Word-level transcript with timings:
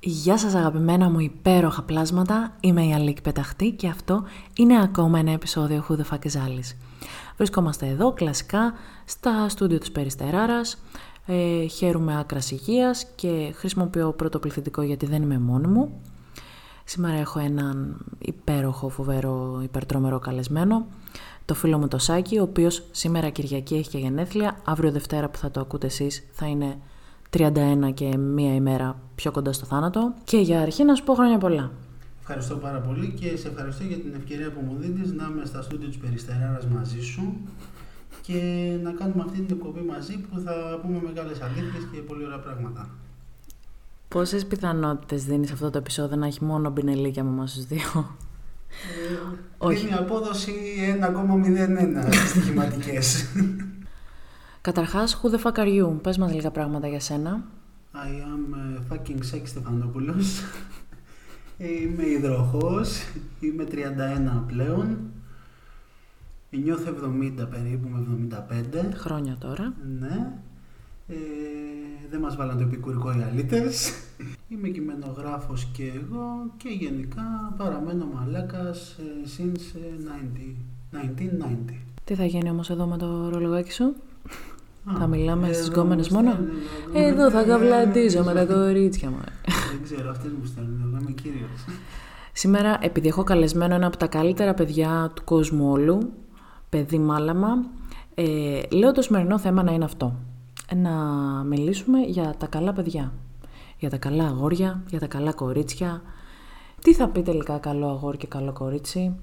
Γεια 0.00 0.38
σας 0.38 0.54
αγαπημένα 0.54 1.10
μου 1.10 1.18
υπέροχα 1.18 1.82
πλάσματα, 1.82 2.56
είμαι 2.60 2.86
η 2.86 2.94
Αλίκη 2.94 3.20
Πεταχτή 3.20 3.70
και 3.70 3.88
αυτό 3.88 4.24
είναι 4.56 4.82
ακόμα 4.82 5.18
ένα 5.18 5.32
επεισόδιο 5.32 5.86
Who 5.88 5.92
the 5.92 6.02
fuck 6.10 6.26
is 6.26 6.46
Alice. 6.46 6.76
Βρισκόμαστε 7.36 7.86
εδώ 7.86 8.12
κλασικά 8.12 8.72
στα 9.04 9.48
στούντιο 9.48 9.78
της 9.78 9.92
Περιστεράρας, 9.92 10.82
ε, 11.26 11.66
χαίρομαι 11.66 12.18
άκρας 12.18 12.50
υγείας 12.50 13.06
και 13.14 13.52
χρησιμοποιώ 13.54 14.12
πρώτο 14.12 14.38
πληθυντικό 14.38 14.82
γιατί 14.82 15.06
δεν 15.06 15.22
είμαι 15.22 15.38
μόνη 15.38 15.66
μου. 15.66 16.00
Σήμερα 16.84 17.16
έχω 17.16 17.38
έναν 17.38 17.96
υπέροχο, 18.18 18.88
φοβερό, 18.88 19.60
υπερτρόμερο 19.62 20.18
καλεσμένο, 20.18 20.86
το 21.44 21.54
φίλο 21.54 21.78
μου 21.78 21.88
το 21.88 21.98
Σάκη, 21.98 22.38
ο 22.38 22.42
οποίος 22.42 22.82
σήμερα 22.90 23.28
Κυριακή 23.28 23.74
έχει 23.74 23.90
και 23.90 23.98
γενέθλια, 23.98 24.56
αύριο 24.64 24.90
Δευτέρα 24.90 25.28
που 25.28 25.38
θα 25.38 25.50
το 25.50 25.60
ακούτε 25.60 25.86
εσείς 25.86 26.28
θα 26.32 26.46
είναι 26.46 26.78
31 27.30 27.90
και 27.94 28.16
μία 28.16 28.54
ημέρα 28.54 29.00
πιο 29.14 29.30
κοντά 29.30 29.52
στο 29.52 29.66
θάνατο. 29.66 30.14
Και 30.24 30.38
για 30.38 30.60
αρχή 30.60 30.84
να 30.84 30.94
σου 30.94 31.04
πω 31.04 31.14
χρόνια 31.14 31.38
πολλά. 31.38 31.70
Ευχαριστώ 32.20 32.56
πάρα 32.56 32.78
πολύ 32.78 33.14
και 33.20 33.36
σε 33.36 33.48
ευχαριστώ 33.48 33.84
για 33.84 33.96
την 33.96 34.14
ευκαιρία 34.16 34.50
που 34.52 34.60
μου 34.60 34.76
δίνεις 34.78 35.12
να 35.12 35.28
είμαι 35.30 35.44
στα 35.44 35.62
στούντιο 35.62 35.88
της 35.88 35.96
Περιστεράρας 35.96 36.66
μαζί 36.66 37.00
σου 37.00 37.36
και 38.22 38.40
να 38.82 38.90
κάνουμε 38.90 39.22
αυτή 39.26 39.40
την 39.40 39.56
εκπομπή 39.56 39.80
μαζί 39.80 40.18
που 40.18 40.40
θα 40.40 40.78
πούμε 40.82 41.00
μεγάλες 41.06 41.40
αλήθειες 41.40 41.88
και 41.92 41.98
πολύ 41.98 42.24
ωραία 42.24 42.38
πράγματα. 42.38 42.88
Πόσες 44.08 44.46
πιθανότητες 44.46 45.24
δίνεις 45.24 45.52
αυτό 45.52 45.70
το 45.70 45.78
επεισόδιο 45.78 46.16
να 46.16 46.26
έχει 46.26 46.44
μόνο 46.44 46.70
μπινελίκια 46.70 47.24
με 47.24 47.30
εμάς 47.30 47.52
τους 47.52 47.64
δύο; 47.66 48.16
Ε, 48.68 49.36
Όχι. 49.58 49.84
Δίνει 49.84 49.94
απόδοση 49.94 50.52
1,01 51.00 52.12
στοιχηματικές. 52.28 53.26
Καταρχάς, 54.68 55.20
who 55.22 55.30
the 55.30 55.38
fuck 55.42 55.58
are 55.58 55.80
you? 55.80 56.00
Πες 56.02 56.18
μας 56.18 56.32
λίγα 56.32 56.50
πράγματα 56.50 56.88
για 56.88 57.00
σένα. 57.00 57.44
I 57.94 57.96
am 57.96 58.54
uh, 58.54 58.92
fucking 58.92 59.18
sex 59.18 59.42
Στεφανόπουλος. 59.44 60.40
είμαι 61.58 62.06
υδροχός, 62.06 63.02
είμαι 63.40 63.66
31 63.70 64.42
πλέον. 64.46 64.98
Νιώθω 66.50 66.92
70 67.42 67.48
περίπου 67.50 67.88
με 67.88 68.28
75. 68.30 68.94
Χρόνια 68.94 69.36
τώρα. 69.40 69.74
Ναι. 69.98 70.32
Ε, 71.08 71.16
δεν 72.10 72.20
μας 72.20 72.36
βάλαν 72.36 72.56
το 72.56 72.62
επικουρικό 72.62 73.12
οι 73.12 73.22
αλήτες. 73.22 73.92
Είμαι 74.48 74.68
κειμενογράφος 74.68 75.64
και 75.64 75.84
εγώ 75.84 76.52
και 76.56 76.68
γενικά 76.68 77.54
παραμένω 77.56 78.06
μαλάκας 78.14 78.98
ε, 78.98 79.02
since 79.38 79.76
90, 80.92 81.04
1990. 81.70 81.74
Τι 82.04 82.14
θα 82.14 82.24
γίνει 82.24 82.50
όμως 82.50 82.70
εδώ 82.70 82.86
με 82.86 82.96
το 82.96 83.28
ρολογάκι 83.28 83.72
σου; 83.72 83.94
θα 84.98 85.06
μιλάμε 85.06 85.52
στις 85.52 85.68
γκόμενες 85.68 86.08
μόνο; 86.08 86.38
Εδώ 86.92 87.30
θα 87.30 87.42
καβλαντίζω 87.42 88.24
με 88.24 88.32
τα 88.32 88.44
κορίτσια 88.44 89.10
μου. 89.10 89.18
Δεν 89.70 89.82
ξέρω, 89.82 90.10
αυτές 90.10 90.30
μου 90.30 90.44
στέλνουν. 90.44 90.80
Εγώ 90.86 90.98
είμαι 91.00 91.10
κύριος. 91.10 91.64
Σήμερα, 92.32 92.78
επειδή 92.80 93.08
έχω 93.08 93.24
καλεσμένο 93.24 93.74
ένα 93.74 93.86
από 93.86 93.96
τα 93.96 94.06
καλύτερα 94.06 94.54
παιδιά 94.54 95.10
του 95.14 95.24
κόσμου 95.24 95.70
όλου, 95.70 96.12
παιδί 96.68 96.98
μάλαμα, 96.98 97.64
ε, 98.14 98.60
λέω 98.70 98.92
το 98.92 99.02
σημερινό 99.02 99.38
θέμα 99.38 99.62
να 99.62 99.72
είναι 99.72 99.84
αυτό. 99.84 100.14
Να 100.76 100.90
μιλήσουμε 101.44 101.98
για 101.98 102.34
τα 102.38 102.46
καλά 102.46 102.72
παιδιά. 102.72 103.12
Για 103.78 103.90
τα 103.90 103.96
καλά 103.96 104.24
αγόρια, 104.24 104.82
για 104.88 104.98
τα 104.98 105.06
καλά 105.06 105.32
κορίτσια. 105.32 106.02
Τι 106.82 106.94
θα 106.94 107.08
πει 107.08 107.22
τελικά 107.22 107.58
καλό 107.58 107.88
αγόρι 107.88 108.16
και 108.16 108.26
καλό 108.26 108.52
κορίτσι; 108.52 109.14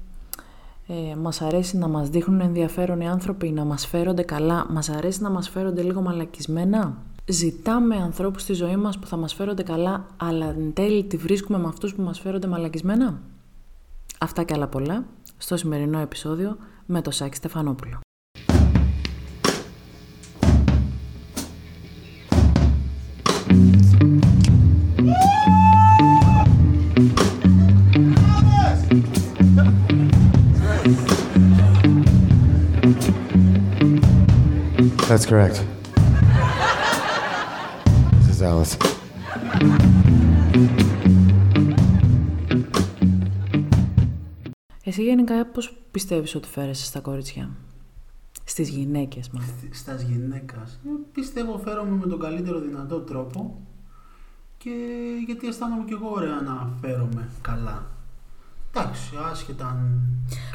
Ε, 0.88 1.16
μας 1.16 1.42
αρέσει 1.42 1.78
να 1.78 1.88
μας 1.88 2.10
δείχνουν 2.10 2.42
ενδιαφέρον 2.42 3.02
οι 3.02 3.10
άνθρωποι, 3.10 3.52
να 3.52 3.66
μας 3.66 3.88
φέρονται 3.88 4.24
καλά. 4.24 4.66
Μας 4.70 4.90
αρέσει 4.90 5.22
να 5.22 5.30
μας 5.30 5.50
φέρονται 5.50 5.82
λίγο 5.82 6.02
μαλακισμένα. 6.02 6.98
Ζητάμε 7.28 7.96
ανθρώπους 7.96 8.42
στη 8.42 8.54
ζωή 8.54 8.76
μας 8.76 9.00
που 9.00 9.08
θα 9.08 9.18
μας 9.18 9.34
φέρονται 9.34 9.64
καλά, 9.64 10.06
αλλά 10.18 10.46
εν 10.46 10.74
τέλει 10.74 11.04
τη 11.04 11.18
βρίσκουμε 11.18 11.58
με 11.58 11.68
αυτούς 11.68 11.96
που 11.96 12.02
μας 12.02 12.20
φέρονται 12.20 12.48
μαλακισμένα. 12.48 13.22
Αυτά 14.20 14.44
και 14.44 14.54
άλλα 14.54 14.68
πολλά 14.68 15.06
στο 15.38 15.58
σημερινό 15.58 16.00
επεισόδιο 16.00 16.58
με 16.86 17.02
το 17.02 17.12
Σάκη 17.12 17.36
Στεφανόπουλο. 17.36 18.05
That's 35.08 35.28
correct. 35.28 35.58
This 38.22 38.30
is 38.34 38.42
Alice. 38.42 38.78
Εσύ 44.84 45.04
γενικά 45.04 45.46
πώς 45.46 45.78
πιστεύεις 45.92 46.36
ότι 46.36 46.48
φέρεσαι 46.48 46.86
στα 46.86 47.00
κορίτσια, 47.00 47.50
στις 48.44 48.70
γυναίκες 48.70 49.30
μας. 49.30 49.44
Στα 49.72 49.96
γυναίκας. 49.96 50.80
Ε, 50.86 50.90
πιστεύω 51.14 51.58
φέρομαι 51.58 51.96
με 51.96 52.08
τον 52.08 52.20
καλύτερο 52.20 52.60
δυνατό 52.60 53.00
τρόπο 53.00 53.62
και 54.58 54.72
γιατί 55.26 55.48
αισθάνομαι 55.48 55.84
κι 55.86 55.94
εγώ 55.94 56.10
ωραία 56.10 56.42
να 56.42 56.70
φέρομαι 56.82 57.30
καλά. 57.42 57.95
Εντάξει, 58.78 59.12
άσχετα 59.32 59.66
αν. 59.66 60.02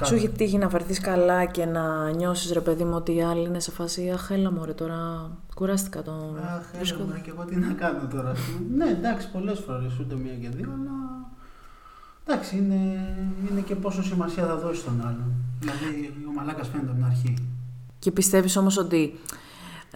Σου 0.04 0.14
έχει 0.14 0.28
τύχει 0.28 0.58
να 0.58 0.68
φερθεί 0.68 1.00
καλά 1.00 1.44
και 1.44 1.64
να 1.64 2.10
νιώσεις 2.10 2.52
ρε 2.52 2.60
παιδί 2.60 2.84
μου 2.84 2.94
ότι 2.94 3.14
οι 3.14 3.22
άλλοι 3.22 3.46
είναι 3.46 3.60
σε 3.60 3.70
φάση 3.70 4.10
Αχ, 4.10 4.30
έλα 4.30 4.52
μωρέ, 4.52 4.72
τώρα 4.72 5.30
κουράστηκα 5.54 6.02
τον. 6.02 6.38
Αχ, 6.38 6.92
έλα 6.92 7.04
μωρέ, 7.04 7.18
και 7.18 7.30
εγώ 7.30 7.44
τι 7.44 7.56
να 7.56 7.72
κάνω 7.72 8.08
τώρα. 8.12 8.32
ναι, 8.76 8.88
εντάξει, 8.90 9.30
πολλές 9.30 9.58
φορές 9.58 9.98
ούτε 10.00 10.14
μία 10.14 10.34
και 10.34 10.48
δύο, 10.48 10.68
αλλά. 10.74 10.90
Εντάξει, 12.26 12.56
είναι, 12.56 12.74
είναι 13.50 13.60
και 13.60 13.74
πόσο 13.74 14.02
σημασία 14.02 14.46
θα 14.46 14.56
δώσει 14.56 14.84
τον 14.84 15.00
άλλον. 15.00 15.32
Δηλαδή, 15.60 16.14
ο 16.28 16.32
μαλάκας 16.32 16.68
φαίνεται 16.68 16.88
από 16.88 16.96
την 16.96 17.04
αρχή. 17.04 17.34
Και 17.98 18.10
πιστεύεις 18.10 18.56
όμως 18.56 18.76
ότι 18.76 19.18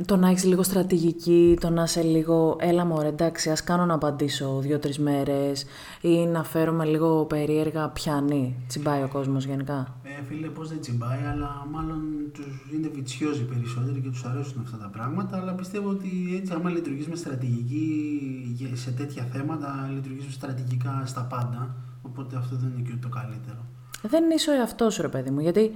το 0.07 0.17
να 0.17 0.29
έχεις 0.29 0.45
λίγο 0.45 0.63
στρατηγική, 0.63 1.57
το 1.61 1.71
να 1.71 1.83
είσαι 1.83 2.03
λίγο, 2.03 2.57
έλα 2.61 2.85
μωρέ, 2.85 3.09
εντάξει, 3.09 3.51
ας 3.51 3.65
κάνω 3.65 3.85
να 3.87 3.95
απαντήσω 3.95 4.59
δύο-τρεις 4.61 4.99
μέρες 4.99 5.65
ή 6.01 6.27
να 6.27 6.45
φέρουμε 6.45 6.85
λίγο 6.85 7.25
περίεργα 7.25 7.89
πιάνει. 7.89 8.65
Τσιμπάει 8.67 9.03
ο 9.03 9.09
κόσμος 9.09 9.45
γενικά. 9.45 9.95
Ε, 10.03 10.25
φίλε, 10.29 10.49
πώς 10.49 10.69
δεν 10.69 10.81
τσιμπάει, 10.81 11.19
αλλά 11.33 11.67
μάλλον 11.71 12.01
τους 12.33 12.47
είναι 12.75 12.89
βιτσιόζοι 12.95 13.45
περισσότεροι 13.45 14.01
και 14.01 14.09
τους 14.09 14.25
αρέσουν 14.25 14.61
αυτά 14.63 14.77
τα 14.77 14.89
πράγματα, 14.93 15.37
αλλά 15.37 15.53
πιστεύω 15.53 15.89
ότι 15.89 16.39
έτσι 16.41 16.53
άμα 16.53 16.71
λειτουργείς 16.71 17.07
με 17.07 17.17
στρατηγική 17.17 18.73
σε 18.73 18.91
τέτοια 18.91 19.29
θέματα, 19.33 19.91
λειτουργείς 19.95 20.35
στρατηγικά 20.35 21.03
στα 21.07 21.23
πάντα, 21.23 21.75
οπότε 22.03 22.37
αυτό 22.37 22.57
δεν 22.57 22.73
είναι 22.77 22.89
και 22.89 22.97
το 23.03 23.09
καλύτερο. 23.09 23.59
Δεν 24.03 24.31
είσαι 24.31 24.51
ο 24.51 24.55
εαυτός 24.55 24.95
σου, 24.95 25.03
ρε 25.03 25.09
παιδί 25.09 25.31
μου, 25.31 25.41
γιατί 25.41 25.73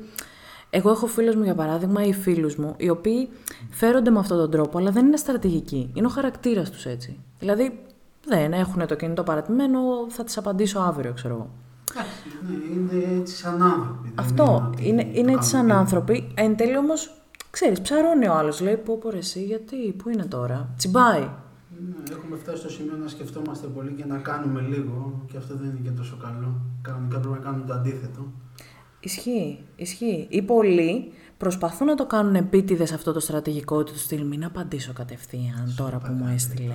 εγώ 0.70 0.90
έχω 0.90 1.06
φίλους 1.06 1.34
μου, 1.34 1.42
για 1.42 1.54
παράδειγμα, 1.54 2.02
ή 2.02 2.12
φίλους 2.12 2.56
μου, 2.56 2.74
οι 2.76 2.88
οποίοι 2.88 3.28
φέρονται 3.70 4.10
με 4.10 4.18
αυτόν 4.18 4.38
τον 4.38 4.50
τρόπο, 4.50 4.78
αλλά 4.78 4.90
δεν 4.90 5.06
είναι 5.06 5.16
στρατηγικοί. 5.16 5.90
Είναι 5.94 6.06
ο 6.06 6.10
χαρακτήρας 6.10 6.70
τους 6.70 6.86
έτσι. 6.86 7.18
Δηλαδή, 7.38 7.80
δεν 8.26 8.52
έχουν 8.52 8.86
το 8.86 8.94
κινητό 8.94 9.22
παρατημένο, 9.22 9.80
θα 10.08 10.24
τις 10.24 10.38
απαντήσω 10.38 10.78
αύριο, 10.78 11.12
ξέρω 11.12 11.34
εγώ. 11.34 11.50
Ναι, 12.48 12.74
είναι 12.74 13.20
έτσι 13.20 13.36
σαν 13.36 13.62
άνθρωποι. 13.62 14.12
Αυτό. 14.14 14.70
Είναι, 14.78 15.02
είναι, 15.02 15.18
είναι 15.18 15.32
έτσι 15.32 15.48
σαν 15.48 15.72
άνθρωποι. 15.72 16.32
Εν 16.34 16.56
τέλει 16.56 16.76
όμως, 16.76 17.12
ξέρεις, 17.50 17.80
ψαρώνει 17.80 18.28
ο 18.28 18.34
άλλος. 18.34 18.60
Λέει, 18.60 18.76
πω, 18.76 18.96
πω, 18.96 19.16
εσύ, 19.16 19.44
γιατί, 19.44 19.76
πού 19.76 20.08
είναι 20.08 20.24
τώρα; 20.24 20.68
Τσιμπάει. 20.76 21.28
Ναι, 21.80 22.16
έχουμε 22.16 22.36
φτάσει 22.36 22.58
στο 22.58 22.70
σημείο 22.70 22.96
να 23.02 23.08
σκεφτόμαστε 23.08 23.66
πολύ 23.66 23.90
και 23.90 24.04
να 24.04 24.18
κάνουμε 24.18 24.60
λίγο 24.60 25.24
και 25.30 25.36
αυτό 25.36 25.54
δεν 25.54 25.68
είναι 25.68 25.80
και 25.82 25.90
τόσο 25.90 26.16
καλό. 26.22 26.60
Κανονικά 26.82 27.18
πρέπει 27.18 27.34
να 27.34 27.44
κάνουμε 27.44 27.64
το 27.66 27.72
αντίθετο. 27.72 28.22
Ισχύει, 29.00 29.64
ισχύει. 29.76 30.26
Οι 30.30 30.42
πολλοί 30.42 31.12
προσπαθούν 31.36 31.86
να 31.86 31.94
το 31.94 32.06
κάνουν 32.06 32.34
επίτηδες 32.34 32.92
αυτό 32.92 33.12
το 33.12 33.20
στρατηγικό 33.20 33.84
του 33.84 33.98
στυλ. 33.98 34.26
Μην 34.26 34.44
απαντήσω 34.44 34.92
κατευθείαν 34.92 35.74
τώρα 35.76 35.98
που 35.98 36.12
μου 36.12 36.30
έστειλε. 36.34 36.74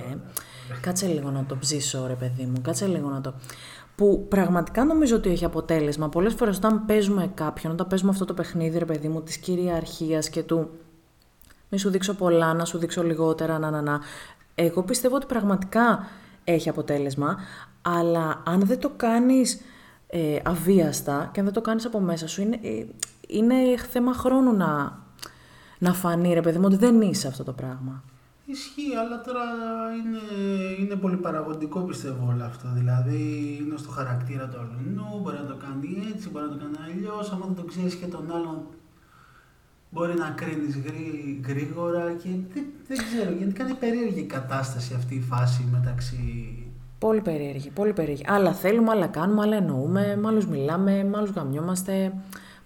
Κάτσε 0.80 1.06
λίγο 1.06 1.30
να 1.30 1.44
το 1.44 1.56
ψήσω, 1.56 2.06
ρε 2.06 2.14
παιδί 2.14 2.44
μου. 2.44 2.60
Κάτσε 2.62 2.86
λίγο 2.86 3.08
να 3.08 3.20
το. 3.20 3.34
Που 3.96 4.26
πραγματικά 4.28 4.84
νομίζω 4.84 5.16
ότι 5.16 5.30
έχει 5.30 5.44
αποτέλεσμα. 5.44 6.08
Πολλές 6.08 6.34
φορές 6.34 6.56
όταν 6.56 6.84
παίζουμε 6.86 7.30
κάποιον, 7.34 7.72
όταν 7.72 7.86
παίζουμε 7.86 8.10
αυτό 8.10 8.24
το 8.24 8.34
παιχνίδι, 8.34 8.78
ρε 8.78 8.84
παιδί 8.84 9.08
μου, 9.08 9.22
της 9.22 9.36
κυριαρχίας 9.36 10.28
και 10.28 10.42
του. 10.42 10.70
Μη 11.68 11.78
σου 11.78 11.90
δείξω 11.90 12.14
πολλά, 12.14 12.54
να 12.54 12.64
σου 12.64 12.78
δείξω 12.78 13.02
λιγότερα, 13.02 13.58
να, 13.58 13.70
να, 13.70 13.82
να. 13.82 14.00
Εγώ 14.54 14.82
πιστεύω 14.82 15.16
ότι 15.16 15.26
πραγματικά 15.26 16.06
έχει 16.44 16.68
αποτέλεσμα, 16.68 17.36
αλλά 17.82 18.42
αν 18.46 18.60
δεν 18.60 18.78
το 18.78 18.92
κάνεις 18.96 19.60
ε, 20.06 20.38
αβίαστα 20.44 21.30
και 21.32 21.38
αν 21.38 21.44
δεν 21.44 21.54
το 21.54 21.60
κάνεις 21.60 21.84
από 21.84 22.00
μέσα 22.00 22.28
σου, 22.28 22.42
είναι, 22.42 22.58
ε, 22.62 22.84
είναι 23.28 23.54
θέμα 23.90 24.12
χρόνου 24.12 24.56
να, 24.56 24.98
να 25.78 25.92
φανεί, 25.92 26.34
ρε 26.34 26.40
παιδί 26.40 26.58
μου, 26.58 26.64
ότι 26.66 26.76
δεν 26.76 27.00
είσαι 27.00 27.28
αυτό 27.28 27.44
το 27.44 27.52
πράγμα. 27.52 28.02
Ισχύει, 28.46 28.94
αλλά 28.96 29.20
τώρα 29.20 29.42
είναι, 29.98 30.20
είναι 30.80 30.94
πολύ 30.94 31.16
παραγωγικό 31.16 31.80
πιστεύω 31.80 32.32
όλο 32.32 32.44
αυτό. 32.44 32.68
Δηλαδή 32.74 33.56
είναι 33.60 33.76
στο 33.76 33.90
χαρακτήρα 33.90 34.48
του 34.48 34.58
αλλού, 34.58 35.20
μπορεί 35.22 35.36
να 35.36 35.46
το 35.46 35.56
κάνει 35.56 36.12
έτσι, 36.14 36.30
μπορεί 36.30 36.44
να 36.44 36.50
το 36.50 36.58
κάνει 36.58 36.76
αλλιώς. 36.84 37.32
Αν 37.32 37.42
δεν 37.44 37.54
το 37.54 37.62
ξέρεις 37.62 37.94
και 37.94 38.06
τον 38.06 38.32
άλλον, 38.34 38.66
μπορεί 39.90 40.14
να 40.14 40.30
κρίνεις 40.30 40.78
γρήγορα 41.46 42.12
και 42.12 42.28
δεν, 42.52 42.64
δεν 42.86 42.96
ξέρω. 42.96 43.30
Γιατί 43.30 43.52
κάνει 43.52 43.74
περίεργη 43.74 44.22
κατάσταση 44.22 44.94
αυτή 44.94 45.14
η 45.14 45.20
φάση 45.20 45.68
μεταξύ 45.72 46.58
Πολύ 47.04 47.20
περίεργη, 47.20 47.70
πολύ 47.70 47.92
περίεργη. 47.92 48.24
Άλλα 48.28 48.52
θέλουμε, 48.52 48.90
άλλα 48.90 49.06
κάνουμε, 49.06 49.42
άλλα 49.42 49.56
εννοούμε, 49.56 50.16
με 50.16 50.28
άλλους 50.28 50.46
μιλάμε, 50.46 51.04
με 51.04 51.16
άλλους 51.16 51.30
γαμιόμαστε. 51.30 52.12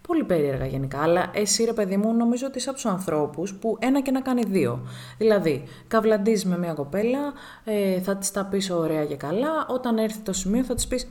Πολύ 0.06 0.24
περίεργα 0.24 0.66
γενικά. 0.66 1.02
Αλλά 1.02 1.30
εσύ, 1.32 1.64
ρε 1.64 1.72
παιδί 1.72 1.96
μου, 1.96 2.12
νομίζω 2.12 2.46
ότι 2.46 2.58
είσαι 2.58 2.68
από 2.68 2.78
τους 2.78 2.90
ανθρώπους 2.90 3.54
που 3.54 3.76
ένα 3.80 4.00
και 4.00 4.10
να 4.10 4.20
κάνει 4.20 4.42
δύο. 4.42 4.80
Δηλαδή, 5.18 5.64
καβλαντίζεις 5.88 6.44
με 6.44 6.58
μια 6.58 6.72
κοπέλα, 6.72 7.18
ε, 7.64 8.00
θα 8.00 8.16
της 8.16 8.30
τα 8.30 8.44
πεις 8.44 8.70
ωραία 8.70 9.04
και 9.04 9.16
καλά. 9.16 9.66
Όταν 9.68 9.98
έρθει 9.98 10.18
το 10.18 10.32
σημείο, 10.32 10.64
θα 10.64 10.74
της 10.74 10.86
πεις 10.86 11.08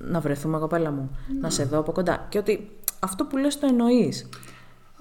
να 0.00 0.20
βρεθούμε, 0.20 0.58
κοπέλα 0.58 0.90
μου, 0.90 1.10
να 1.40 1.50
σε 1.50 1.64
δω 1.64 1.78
από 1.78 1.92
κοντά. 1.92 2.26
Και 2.28 2.38
ότι 2.38 2.70
αυτό 3.00 3.24
που 3.24 3.36
λες 3.36 3.58
το 3.58 3.66
εννοείς. 3.66 4.28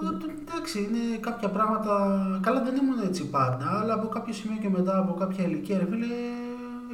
Ε, 0.02 0.06
Εντάξει, 0.50 0.80
είναι 0.80 1.18
κάποια 1.20 1.50
πράγματα. 1.50 2.18
Καλά, 2.42 2.64
δεν 2.64 2.76
ήμουν 2.76 3.08
έτσι 3.08 3.26
πάντα, 3.26 3.80
αλλά 3.82 3.94
από 3.94 4.08
κάποιο 4.08 4.34
σημείο 4.34 4.58
και 4.62 4.70
μετά, 4.70 4.98
από 4.98 5.14
κάποια 5.14 5.46
ηλικία, 5.46 5.78
ρε 5.78 5.86
φίλε, 5.86 6.06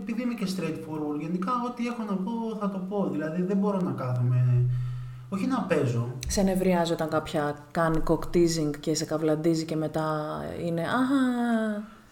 επειδή 0.01 0.21
είμαι 0.21 0.33
και 0.33 0.47
straightforward, 0.55 1.19
γενικά 1.19 1.51
ό,τι 1.67 1.87
έχω 1.87 2.03
να 2.09 2.15
πω 2.15 2.31
θα 2.59 2.69
το 2.69 2.79
πω. 2.89 3.09
Δηλαδή 3.11 3.41
δεν 3.41 3.57
μπορώ 3.57 3.79
να 3.79 3.91
κάθομαι. 3.91 4.65
Όχι 5.29 5.47
να 5.47 5.61
παίζω. 5.61 6.11
Σε 6.27 6.41
νευριάζει 6.41 6.93
όταν 6.93 7.09
κάποια 7.09 7.55
κάνει 7.71 8.03
cock 8.07 8.19
και 8.79 8.95
σε 8.95 9.05
καβλαντίζει 9.05 9.65
και 9.65 9.75
μετά 9.75 10.07
είναι 10.65 10.81
Αχα. 10.81 11.21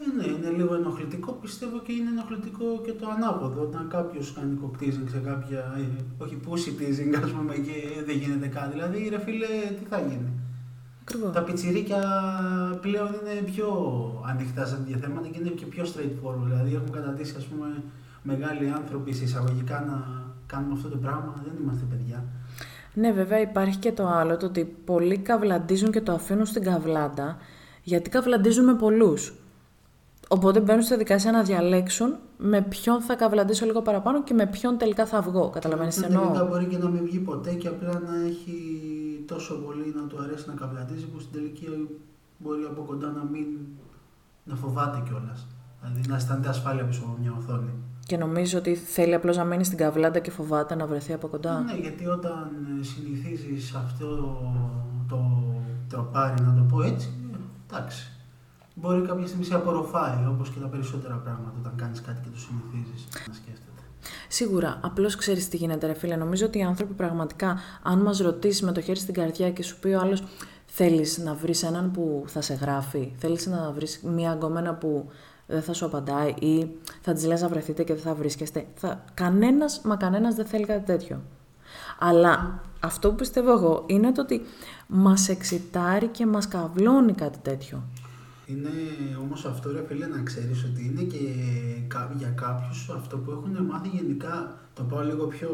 Ε, 0.01 0.05
ναι, 0.17 0.25
είναι 0.33 0.49
λίγο 0.57 0.75
ενοχλητικό. 0.75 1.31
Πιστεύω 1.31 1.79
και 1.79 1.91
είναι 1.91 2.09
ενοχλητικό 2.09 2.81
και 2.85 2.91
το 2.91 3.07
ανάποδο. 3.15 3.61
Όταν 3.61 3.87
κάποιος 3.89 4.33
κάνει 4.33 4.59
cock 4.63 4.91
σε 5.09 5.17
κάποια. 5.17 5.59
Ε, 5.77 6.23
όχι 6.23 6.39
pussy 6.45 6.71
teasing, 6.79 7.13
ας 7.23 7.31
πούμε, 7.31 7.55
και 7.55 8.03
δεν 8.05 8.17
γίνεται 8.17 8.47
κάτι. 8.47 8.71
Δηλαδή, 8.71 9.07
ρε 9.09 9.19
φίλε, 9.19 9.47
τι 9.79 9.85
θα 9.89 9.99
γίνει. 9.99 10.31
Ακριβώς. 11.09 11.33
Τα 11.33 11.43
πιτσιρίκια 11.43 12.01
πλέον 12.81 13.07
είναι 13.07 13.41
πιο 13.51 13.67
ανοιχτά 14.29 14.65
σε 14.65 14.75
τέτοια 14.75 14.97
θέματα 14.97 15.27
και 15.27 15.39
είναι 15.39 15.49
και 15.49 15.65
πιο 15.65 15.83
straightforward. 15.83 16.45
Δηλαδή 16.45 16.75
έχουν 16.75 16.91
καταντήσει 16.91 17.33
ας 17.37 17.45
πούμε 17.45 17.83
μεγάλοι 18.23 18.69
άνθρωποι 18.69 19.13
σε 19.13 19.23
εισαγωγικά 19.23 19.85
να 19.87 19.97
κάνουμε 20.47 20.73
αυτό 20.73 20.89
το 20.89 20.97
πράγμα. 20.97 21.35
Δεν 21.43 21.53
είμαστε 21.61 21.85
παιδιά. 21.89 22.23
Ναι, 22.93 23.11
βέβαια 23.11 23.39
υπάρχει 23.39 23.77
και 23.77 23.91
το 23.91 24.07
άλλο, 24.07 24.37
το 24.37 24.45
ότι 24.45 24.75
πολλοί 24.85 25.17
καβλαντίζουν 25.17 25.91
και 25.91 26.01
το 26.01 26.11
αφήνουν 26.11 26.45
στην 26.45 26.63
καβλάντα, 26.63 27.37
γιατί 27.83 28.09
καβλαντίζουν 28.09 28.65
με 28.65 28.73
πολλούς. 28.73 29.33
Οπότε 30.27 30.59
μπαίνουν 30.59 30.81
στη 30.81 30.89
διαδικασία 30.89 31.31
να 31.31 31.43
διαλέξουν 31.43 32.15
με 32.37 32.61
ποιον 32.61 33.01
θα 33.01 33.15
καβλαντήσω 33.15 33.65
λίγο 33.65 33.81
παραπάνω 33.81 34.23
και 34.23 34.33
με 34.33 34.45
ποιον 34.45 34.77
τελικά 34.77 35.05
θα 35.05 35.21
βγω. 35.21 35.49
Καταλαβαίνεις 35.49 35.95
τι 35.95 36.01
Και 36.01 36.07
τελικά 36.07 36.27
εννοώ; 36.27 36.47
μπορεί 36.47 36.65
και 36.65 36.77
να 36.77 36.89
μην 36.89 37.03
βγει 37.03 37.19
ποτέ 37.19 37.51
και 37.53 37.67
απλά 37.67 37.99
να 37.99 38.25
έχει 38.27 38.53
τόσο 39.29 39.53
πολύ 39.55 39.93
να 39.95 40.07
του 40.07 40.21
αρέσει 40.21 40.43
να 40.47 40.53
καβλαντίζει 40.53 41.05
που 41.05 41.19
στην 41.19 41.33
τελική 41.33 41.67
μπορεί 42.37 42.63
από 42.63 42.81
κοντά 42.81 43.07
να 43.07 43.23
μην 43.23 43.47
να 44.43 44.55
φοβάται 44.55 45.03
κιόλας. 45.05 45.47
Δηλαδή 45.81 46.09
να 46.09 46.15
αισθάνεται 46.15 46.49
ασφάλεια 46.49 46.83
πίσω 46.85 47.01
από 47.05 47.17
μια 47.21 47.33
οθόνη. 47.37 47.73
Και 48.05 48.17
νομίζω 48.17 48.57
ότι 48.57 48.75
θέλει 48.75 49.13
απλώς 49.13 49.37
να 49.37 49.43
μείνει 49.43 49.63
στην 49.63 49.77
καβλάντα 49.77 50.19
και 50.19 50.31
φοβάται 50.31 50.75
να 50.75 50.87
βρεθεί 50.87 51.13
από 51.13 51.27
κοντά. 51.27 51.59
Ναι, 51.59 51.73
γιατί 51.73 52.05
όταν 52.07 52.51
συνηθίζεις 52.81 53.73
αυτό 53.75 54.07
το 55.07 55.19
τροπάρι, 55.89 56.41
να 56.41 56.53
το 56.53 56.61
πω 56.61 56.81
έτσι, 56.81 57.09
ε, 57.33 57.37
εντάξει. 57.67 58.11
Μπορεί 58.75 59.01
κάποια 59.01 59.27
στιγμή 59.27 59.45
σε 59.45 59.55
απορροφάει, 59.55 60.25
όπως 60.29 60.49
και 60.49 60.59
τα 60.59 60.67
περισσότερα 60.67 61.15
πράγματα, 61.15 61.57
όταν 61.59 61.73
κάνεις 61.75 62.01
κάτι 62.01 62.21
και 62.23 62.29
το 62.29 62.39
συνηθίζεις 62.39 63.07
να 63.27 63.33
σκέφτεται. 63.33 63.78
Σίγουρα. 64.27 64.79
Απλώς 64.83 65.15
ξέρεις 65.15 65.49
τι 65.49 65.57
γίνεται, 65.57 65.87
ρε 65.87 65.93
φίλε. 65.93 66.15
Νομίζω 66.15 66.45
ότι 66.45 66.57
οι 66.57 66.63
άνθρωποι 66.63 66.93
πραγματικά, 66.93 67.59
αν 67.83 67.99
μας 67.99 68.19
ρωτήσεις 68.19 68.61
με 68.61 68.71
το 68.71 68.81
χέρι 68.81 68.99
στην 68.99 69.13
καρδιά 69.13 69.51
και 69.51 69.63
σου 69.63 69.79
πει 69.79 69.87
ο 69.87 69.99
άλλος, 69.99 70.23
θέλεις 70.65 71.17
να 71.17 71.33
βρεις 71.33 71.63
έναν 71.63 71.91
που 71.91 72.23
θα 72.27 72.41
σε 72.41 72.53
γράφει, 72.53 73.13
θέλεις 73.17 73.45
να 73.45 73.71
βρεις 73.71 73.99
μία 74.03 74.31
γκόμενα 74.31 74.73
που 74.73 75.09
δεν 75.47 75.61
θα 75.61 75.73
σου 75.73 75.85
απαντάει 75.85 76.29
ή 76.29 76.71
θα 77.01 77.13
της 77.13 77.25
λες 77.25 77.41
να 77.41 77.47
βρεθείτε 77.47 77.83
και 77.83 77.93
δεν 77.93 78.03
θα 78.03 78.13
βρίσκεστε. 78.13 78.65
Θα... 78.75 79.03
Κανένας, 79.13 79.81
μα 79.83 79.95
κανένας 79.95 80.35
δεν 80.35 80.45
θέλει 80.45 80.65
κάτι 80.65 80.85
τέτοιο. 80.85 81.21
Αλλά 81.99 82.61
αυτό 82.79 83.09
που 83.09 83.15
πιστεύω 83.15 83.51
εγώ 83.51 83.83
είναι 83.87 84.11
το 84.11 84.21
ότι 84.21 84.41
μας 84.87 85.29
εξητάρει 85.29 86.07
και 86.07 86.25
μας 86.25 86.47
καβλώνει 86.47 87.13
κάτι 87.13 87.37
τέτοιο. 87.41 87.83
Είναι 88.51 88.69
όμως 89.23 89.45
αυτό, 89.45 89.71
ρε 89.71 89.83
φίλε, 89.87 90.05
να 90.07 90.21
ξέρεις 90.23 90.63
ότι 90.63 90.81
είναι 90.85 91.01
και 91.13 91.19
κα- 91.87 92.11
για 92.17 92.27
κάποιους 92.43 92.89
αυτό 92.97 93.17
που 93.17 93.31
έχουν 93.31 93.65
μάθει 93.69 93.87
γενικά, 93.87 94.57
το 94.73 94.83
πάω 94.83 95.03
λίγο 95.03 95.25
πιο 95.25 95.49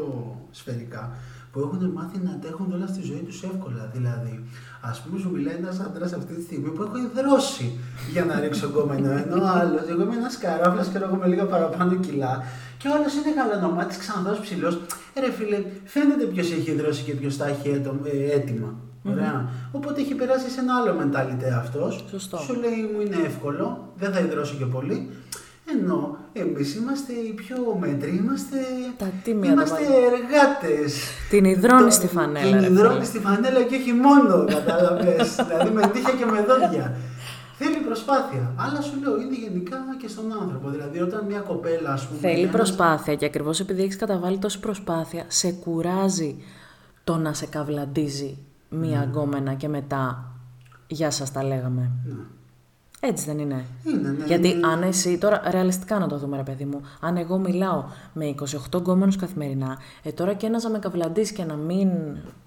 σφαιρικά, 0.50 1.12
που 1.52 1.60
έχουν 1.60 1.90
μάθει 1.90 2.18
να 2.24 2.30
αντέχουν 2.30 2.72
όλα 2.72 2.86
στη 2.86 3.02
ζωή 3.02 3.22
τους 3.26 3.42
εύκολα. 3.42 3.90
Δηλαδή, 3.94 4.44
ας 4.80 5.00
πούμε, 5.02 5.18
σου 5.20 5.30
μιλάει 5.30 5.54
ένας 5.54 5.80
άντρας 5.80 6.12
αυτή 6.12 6.34
τη 6.34 6.42
στιγμή 6.42 6.68
που 6.68 6.82
έχω 6.82 6.96
υδρώσει 6.98 7.78
για 8.12 8.24
να 8.24 8.40
ρίξω 8.40 8.66
γκόμενο. 8.68 9.10
Ενώ 9.10 9.42
ο 9.42 9.46
άλλος, 9.46 9.82
εγώ 9.88 10.02
είμαι 10.02 10.14
ένας 10.16 10.38
καράφλας 10.38 10.88
και 10.88 10.98
εγώ 10.98 11.16
με 11.16 11.26
λίγα 11.26 11.44
παραπάνω 11.46 11.94
κιλά. 11.94 12.42
Και 12.78 12.88
ο 12.88 12.94
άλλος 12.94 13.12
είναι 13.14 13.32
γαλανομάτι, 13.36 13.98
ξαναδό 13.98 14.40
ψηλός. 14.40 14.74
Ε, 15.14 15.20
ρε 15.20 15.30
φίλε, 15.32 15.64
φαίνεται 15.84 16.24
ποιος 16.24 16.50
έχει 16.52 16.70
υδρώσει 16.70 17.02
και 17.02 17.12
ποιος 17.14 17.36
τα 17.36 17.46
έχει 17.46 17.68
έτο- 17.68 18.00
ε, 18.04 18.32
έτοιμα. 18.38 18.74
Ωραία. 19.10 19.48
Οπότε 19.72 20.00
έχει 20.00 20.14
περάσει 20.14 20.50
σε 20.50 20.60
ένα 20.60 20.72
άλλο 20.76 20.92
mentality 21.02 21.50
αυτός. 21.58 22.04
Σωστό. 22.10 22.36
Σου 22.38 22.54
λέει 22.54 22.90
μου 22.94 23.00
είναι 23.00 23.16
εύκολο, 23.26 23.92
δεν 23.96 24.12
θα 24.12 24.20
υδρώσει 24.20 24.54
και 24.56 24.64
πολύ. 24.64 25.10
Ενώ 25.80 26.16
εμείς 26.32 26.74
είμαστε 26.74 27.12
οι 27.12 27.32
πιο 27.32 27.56
μέτροι, 27.80 28.16
είμαστε. 28.16 28.56
Τα 28.98 29.10
τίμια 29.24 29.52
Είμαστε 29.52 29.74
τα 29.74 29.80
μάτια. 29.80 29.96
εργάτες. 30.12 30.94
Την 31.30 31.44
υδρώνει 31.44 31.90
στη 31.90 32.06
φανέλα. 32.06 32.50
Την 32.50 32.60
ρε 32.60 32.66
υδρώνει 32.66 32.92
φίλε. 32.94 33.04
στη 33.04 33.18
φανέλα 33.18 33.62
και 33.62 33.74
όχι 33.76 33.92
μόνο, 33.92 34.44
κατάλαβες. 34.54 35.34
δηλαδή 35.34 35.70
με 35.74 35.86
τύχια 35.92 36.12
και 36.18 36.24
με 36.24 36.44
δόντια. 36.48 36.94
Θέλει 37.58 37.76
προσπάθεια. 37.76 38.52
Αλλά 38.56 38.80
σου 38.80 38.92
λέω 39.02 39.20
είναι 39.20 39.36
γενικά 39.36 39.76
και 40.00 40.08
στον 40.08 40.32
άνθρωπο. 40.42 40.68
Δηλαδή 40.68 41.00
όταν 41.00 41.24
μια 41.28 41.38
κοπέλα, 41.40 41.90
ας 41.92 42.06
πούμε. 42.06 42.20
Θέλει 42.20 42.40
ένας- 42.40 42.52
προσπάθεια 42.54 43.14
και 43.14 43.24
ακριβώς 43.24 43.60
επειδή 43.60 43.82
έχεις 43.82 43.96
καταβάλει 43.96 44.38
τόση 44.38 44.60
προσπάθεια, 44.60 45.24
σε 45.28 45.50
κουράζει 45.52 46.36
το 47.04 47.16
να 47.16 47.32
σε 47.32 47.46
καβλαντίζει 47.46 48.38
μία 48.68 49.02
γκόμενα 49.02 49.54
και 49.54 49.68
μετά 49.68 50.30
«Γεια 50.86 51.10
σας 51.10 51.32
τα 51.32 51.42
λέγαμε». 51.44 51.90
Ναι. 52.04 52.14
Έτσι 53.00 53.24
δεν 53.26 53.38
είναι. 53.38 53.64
Είναι, 53.84 54.08
ναι, 54.10 54.24
Γιατί 54.24 54.48
είναι- 54.50 54.66
αν 54.66 54.82
εσύ, 54.82 55.18
τώρα 55.18 55.42
ρεαλιστικά 55.50 55.98
να 55.98 56.06
το 56.06 56.18
δούμε 56.18 56.36
ρε 56.36 56.42
παιδί 56.42 56.64
μου, 56.64 56.80
αν 57.00 57.16
εγώ 57.16 57.38
μιλάω 57.38 57.84
με 58.12 58.24
28 58.24 58.78
γκόμενους 58.78 59.16
καθημερινά, 59.16 59.78
ε, 60.02 60.12
τώρα 60.12 60.34
και 60.34 60.46
ένας 60.46 60.62
να 60.62 60.70
με 60.70 60.78
καβλαντήσει 60.78 61.34
και 61.34 61.44
να 61.44 61.54
μην 61.54 61.88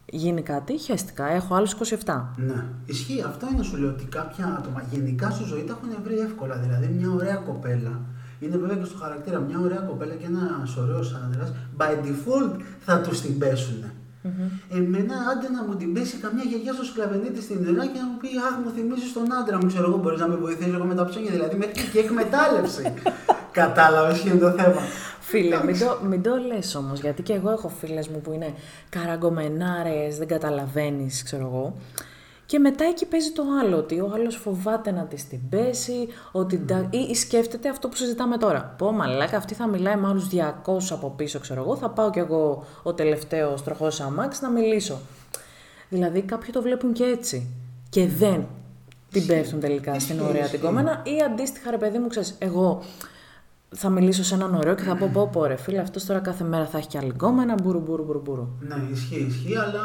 γίνει 0.06 0.42
κάτι, 0.42 0.78
χαίστηκα, 0.78 1.26
έχω 1.32 1.56
άλλους 1.56 1.72
27. 1.72 2.34
Ναι, 2.36 2.64
ισχύει. 2.86 3.24
Αυτό 3.28 3.48
είναι 3.54 3.64
σου 3.64 3.78
λέω 3.78 3.90
ότι 3.90 4.06
κάποια 4.06 4.46
άτομα 4.60 4.84
γενικά 4.92 5.30
στη 5.30 5.44
ζωή 5.44 5.64
τα 5.64 5.78
έχουν 5.82 6.04
βρει 6.04 6.18
εύκολα. 6.20 6.58
Δηλαδή, 6.58 6.88
μια 6.88 7.10
ωραία 7.10 7.36
κοπέλα. 7.36 8.00
Είναι 8.40 8.58
βέβαια 8.58 8.76
και 8.76 8.86
στο 8.86 8.98
χαρακτήρα. 8.98 9.40
Μια 9.40 9.60
ωραία 9.60 9.80
κοπέλα 9.80 10.14
και 10.14 10.26
ένας 10.26 10.76
ωραίος 10.78 11.16
άντρα, 11.26 11.54
by 11.78 12.06
default 12.06 12.60
θα 12.80 13.02
τους 13.02 13.22
την 13.22 13.38
πέσουν. 14.22 14.62
Εμένα, 14.78 15.16
άντε 15.32 15.50
να 15.50 15.62
μου 15.64 15.76
την 15.76 15.94
πέσει 15.94 16.16
καμιά 16.18 16.44
γιαγιά 16.44 16.74
στο 16.74 16.84
σκλαβενίτη 16.84 17.42
στην 17.42 17.58
νερά 17.64 17.86
και 17.86 18.00
να 18.04 18.08
μου 18.10 18.18
πει 18.22 18.28
Αχ, 18.48 18.56
μου 18.64 18.72
θυμίζεις 18.76 19.14
τον 19.14 19.34
άντρα 19.40 19.58
μου, 19.58 19.68
ξέρω 19.68 19.86
εγώ, 19.90 19.98
μπορείς 19.98 20.20
να 20.20 20.28
με 20.28 20.36
βοηθήσεις 20.36 20.74
εγώ 20.74 20.86
με 20.86 20.96
τα 20.96 21.06
ψώνια. 21.06 21.32
Δηλαδή, 21.32 21.56
μέχρι 21.56 21.90
και 21.92 22.00
εκμετάλλευση. 22.00 22.94
Κατάλαβες 23.62 24.22
ποιο 24.22 24.32
είναι 24.32 24.40
το 24.40 24.52
θέμα. 24.52 24.82
Φίλε, 25.20 25.64
μην 25.64 25.80
το, 25.80 26.00
μην 26.10 26.22
το 26.22 26.36
λες 26.36 26.76
όμως, 26.76 27.00
γιατί 27.00 27.22
και 27.22 27.34
εγώ 27.34 27.52
έχω 27.52 27.70
φίλες 27.70 28.08
μου 28.08 28.22
που 28.22 28.32
είναι 28.32 28.54
καραγκομενάρες, 28.90 30.18
δεν 30.18 30.28
καταλαβαίνεις, 30.28 31.24
ξέρω 31.24 31.46
εγώ. 31.46 31.76
Και 32.50 32.60
μετά 32.60 32.84
εκεί 32.86 33.06
παίζει 33.06 33.32
το 33.32 33.44
άλλο, 33.64 33.78
ότι 33.78 34.00
ο 34.00 34.12
άλλος 34.14 34.36
φοβάται 34.36 34.92
να 34.92 35.04
της 35.04 35.28
την 35.28 35.50
πέσει, 35.50 36.08
ότι 36.32 36.58
ντα- 36.58 36.88
ή, 36.90 36.98
ή 37.10 37.16
σκέφτεται 37.16 37.70
αυτό 37.70 37.88
που 37.90 37.96
συζητάμε 37.96 38.38
τώρα. 38.38 38.76
Πω 38.78 38.92
μαλάκα, 38.92 39.38
αυτή 39.38 39.54
θα 39.54 39.68
μιλάει 39.68 39.96
με 39.96 40.08
άλλους 40.08 40.28
200 40.28 40.92
από 40.92 41.10
πίσω, 41.10 41.40
ξέρω 41.40 41.62
εγώ, 41.62 41.76
θα 41.76 41.90
πάω 41.90 42.10
κι 42.10 42.20
εγώ 42.20 42.64
ο 42.84 42.94
τελευταίος 42.94 43.64
τροχός 43.64 44.00
αμάξ 44.02 44.42
να 44.42 44.50
μιλήσω. 44.50 45.00
Δηλαδή 45.90 46.22
κάποιοι 46.22 46.52
το 46.52 46.62
βλέπουν 46.62 46.94
και 46.94 47.04
έτσι 47.04 47.48
και 47.90 48.08
δεν 48.08 48.48
την 49.12 49.26
πέφτουν 49.28 49.60
τελικά 49.60 50.00
στην 50.00 50.16
Ισχύει, 50.16 50.30
ωραία 50.30 50.42
ισχύει. 50.44 50.56
την 50.58 50.66
κόμενα 50.66 51.02
ή 51.06 51.22
αντίστοιχα 51.26 51.72
ρε 51.72 51.78
παιδί 51.78 51.98
μου, 52.00 52.08
ξέρεις, 52.08 52.36
εγώ 52.40 52.82
θα 53.76 53.90
μιλήσω 53.90 54.24
σε 54.24 54.34
έναν 54.34 54.56
ωραίο 54.56 54.76
και 54.76 54.84
θα 54.84 54.96
πω 54.96 55.10
πω 55.14 55.30
πω 55.32 55.46
ρε 55.46 55.56
φίλε 55.56 55.80
αυτός 55.80 56.06
τώρα 56.06 56.20
κάθε 56.20 56.44
μέρα 56.44 56.66
θα 56.66 56.78
έχει 56.78 56.88
κι 56.88 56.98
άλλη 56.98 57.10
γκόμενα, 57.10 57.56
μπουρου 57.64 57.80
μπουρου 57.80 58.04
μπουρου 58.04 58.20
μπουρου. 58.20 58.48
Ναι, 58.60 58.76
ισχύει, 58.92 59.26
ισχύει, 59.30 59.58
αλλά 59.58 59.82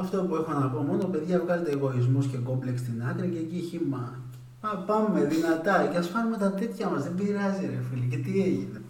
αυτό 0.00 0.18
που 0.22 0.34
έχω 0.34 0.52
να 0.52 0.66
πω 0.68 0.80
μόνο, 0.80 1.04
παιδιά, 1.04 1.40
βγάλετε 1.44 1.70
εγωισμός 1.70 2.26
και 2.26 2.36
κόμπλεξ 2.36 2.80
στην 2.80 3.02
άκρη 3.10 3.28
και 3.28 3.38
εκεί 3.38 3.66
χύμα. 3.70 4.18
Α, 4.60 4.76
πάμε 4.76 5.24
δυνατά 5.24 5.88
και 5.92 5.96
ας 5.98 6.08
πάρουμε 6.08 6.36
τα 6.36 6.52
τέτοια 6.52 6.88
μας. 6.88 7.02
Δεν 7.02 7.14
πειράζει, 7.14 7.60
ρε 7.66 7.80
φίλε. 7.90 8.04
Και 8.04 8.16
τι 8.16 8.42
έγινε. 8.42 8.80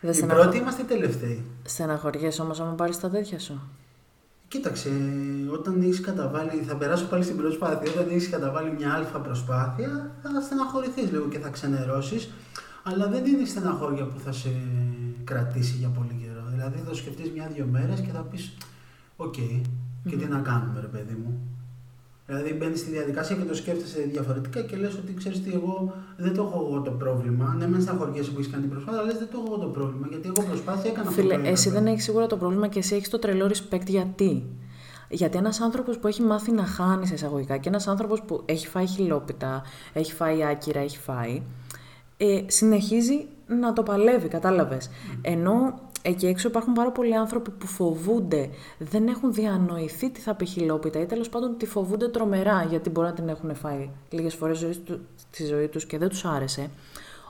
Δεν 0.00 0.10
Οι 0.10 0.14
στεναχω... 0.14 0.40
πρώτοι 0.40 0.56
είμαστε 0.58 0.82
οι 0.82 0.84
τελευταίοι. 0.84 1.44
στεναχωριέσαι 1.64 2.42
όμως 2.42 2.60
άμα 2.60 2.70
πάρεις 2.72 3.00
τα 3.00 3.10
τέτοια 3.10 3.38
σου. 3.38 3.60
Κοίταξε, 4.48 4.90
όταν 5.52 5.82
έχεις 5.82 6.00
καταβάλει, 6.00 6.50
θα 6.68 6.76
περάσω 6.76 7.06
πάλι 7.06 7.24
στην 7.24 7.36
προσπάθεια. 7.36 7.92
Όταν 7.92 8.08
έχεις 8.08 8.28
καταβάλει 8.28 8.74
μια 8.78 8.92
αλφα 8.92 9.18
προσπάθεια, 9.18 10.10
θα 10.22 10.40
στεναχωρηθείς 10.40 11.10
λίγο 11.10 11.28
και 11.28 11.38
θα 11.38 11.48
ξενερώσεις. 11.48 12.30
Αλλά 12.82 13.08
δεν 13.08 13.24
είναι 13.24 13.42
η 13.42 13.46
στεναχώρια 13.46 14.04
που 14.04 14.18
θα 14.18 14.32
σε 14.32 14.48
κρατήσει 15.24 15.76
για 15.76 15.88
πολύ 15.88 16.16
καιρό. 16.22 16.44
Δηλαδή 16.50 16.78
θα 16.86 16.94
σκεφτείς 16.94 17.30
μια-δύο 17.30 17.66
μέρες 17.70 18.00
και 18.00 18.10
θα 18.12 18.20
πεις: 18.20 18.56
Οκ, 19.16 19.34
και 20.08 20.16
τι 20.16 20.24
να 20.24 20.38
κάνουμε, 20.38 20.80
ρε 20.80 20.86
παιδί 20.86 21.14
μου. 21.14 21.40
Δηλαδή 22.26 22.52
μπαίνεις 22.52 22.80
στη 22.80 22.90
διαδικασία 22.90 23.36
και 23.36 23.44
το 23.44 23.54
σκέφτεσαι 23.54 24.00
διαφορετικά 24.00 24.60
και 24.60 24.76
λες 24.76 24.94
ότι 24.94 25.14
ξέρεις 25.14 25.42
τι, 25.42 25.52
εγώ 25.52 25.92
δεν 26.16 26.34
το 26.34 26.42
έχω 26.42 26.66
εγώ 26.68 26.80
το 26.80 26.90
πρόβλημα. 26.90 27.54
Ναι, 27.58 27.68
μεν 27.68 27.82
στεναχωριέσαι 27.82 28.22
που 28.22 28.38
έχεις 28.38 28.50
κάνει 28.50 28.66
προσπάθεια, 28.66 28.98
αλλά 29.00 29.10
λες, 29.10 29.18
δεν 29.18 29.28
το 29.30 29.38
έχω 29.38 29.52
εγώ 29.52 29.62
το 29.62 29.68
πρόβλημα. 29.68 30.06
Γιατί 30.10 30.32
εγώ 30.36 30.48
προσπάθεια 30.48 30.90
έκανα 30.90 31.08
αυτό. 31.08 31.20
Φίλε, 31.20 31.34
που 31.34 31.40
εσύ 31.44 31.68
έπρεπε. 31.68 31.84
δεν 31.84 31.92
έχεις 31.92 32.04
σίγουρα 32.04 32.26
το 32.26 32.36
πρόβλημα 32.36 32.68
και 32.68 32.78
εσύ 32.78 32.94
έχεις 32.94 33.08
το 33.08 33.18
τρελό 33.18 33.46
respect 33.46 33.86
γιατί; 33.86 34.44
Γιατί 35.08 35.38
ένας 35.38 35.60
άνθρωπος 35.60 35.98
που 35.98 36.06
έχει 36.06 36.22
μάθει 36.22 36.52
να 36.52 36.64
χάνεις 36.64 37.08
σε 37.08 37.14
εισαγωγικά 37.14 37.56
και 37.56 37.68
ένας 37.68 37.86
άνθρωπος 37.86 38.22
που 38.22 38.42
έχει 38.44 38.68
φάει 38.68 38.86
χιλόπιτα, 38.86 39.62
έχει 39.92 40.12
φάει 40.12 40.44
άκυρα, 40.44 40.80
έχει 40.80 40.98
φάει, 40.98 41.42
ε, 42.24 42.44
συνεχίζει 42.46 43.26
να 43.46 43.72
το 43.72 43.82
παλεύει, 43.82 44.28
κατάλαβες. 44.28 44.90
Ενώ 45.22 45.80
εκεί 46.02 46.26
έξω 46.26 46.48
υπάρχουν 46.48 46.72
πάρα 46.72 46.90
πολλοί 46.90 47.16
άνθρωποι 47.16 47.50
που 47.50 47.66
φοβούνται, 47.66 48.48
δεν 48.78 49.06
έχουν 49.08 49.32
διανοηθεί 49.32 50.10
τι 50.10 50.20
θα 50.20 50.34
πει 50.34 50.44
χιλόπιτα 50.44 51.00
ή 51.00 51.06
τέλος 51.06 51.28
πάντων 51.28 51.56
τη 51.56 51.66
φοβούνται 51.66 52.08
τρομερά 52.08 52.66
γιατί 52.68 52.90
μπορεί 52.90 53.06
να 53.06 53.12
την 53.12 53.28
έχουν 53.28 53.54
φάει 53.54 53.88
λίγες 54.10 54.34
φορές 54.34 54.80
στη 55.30 55.44
ζωή 55.44 55.68
τους 55.68 55.86
και 55.86 55.98
δεν 55.98 56.08
τους 56.08 56.24
άρεσε. 56.24 56.70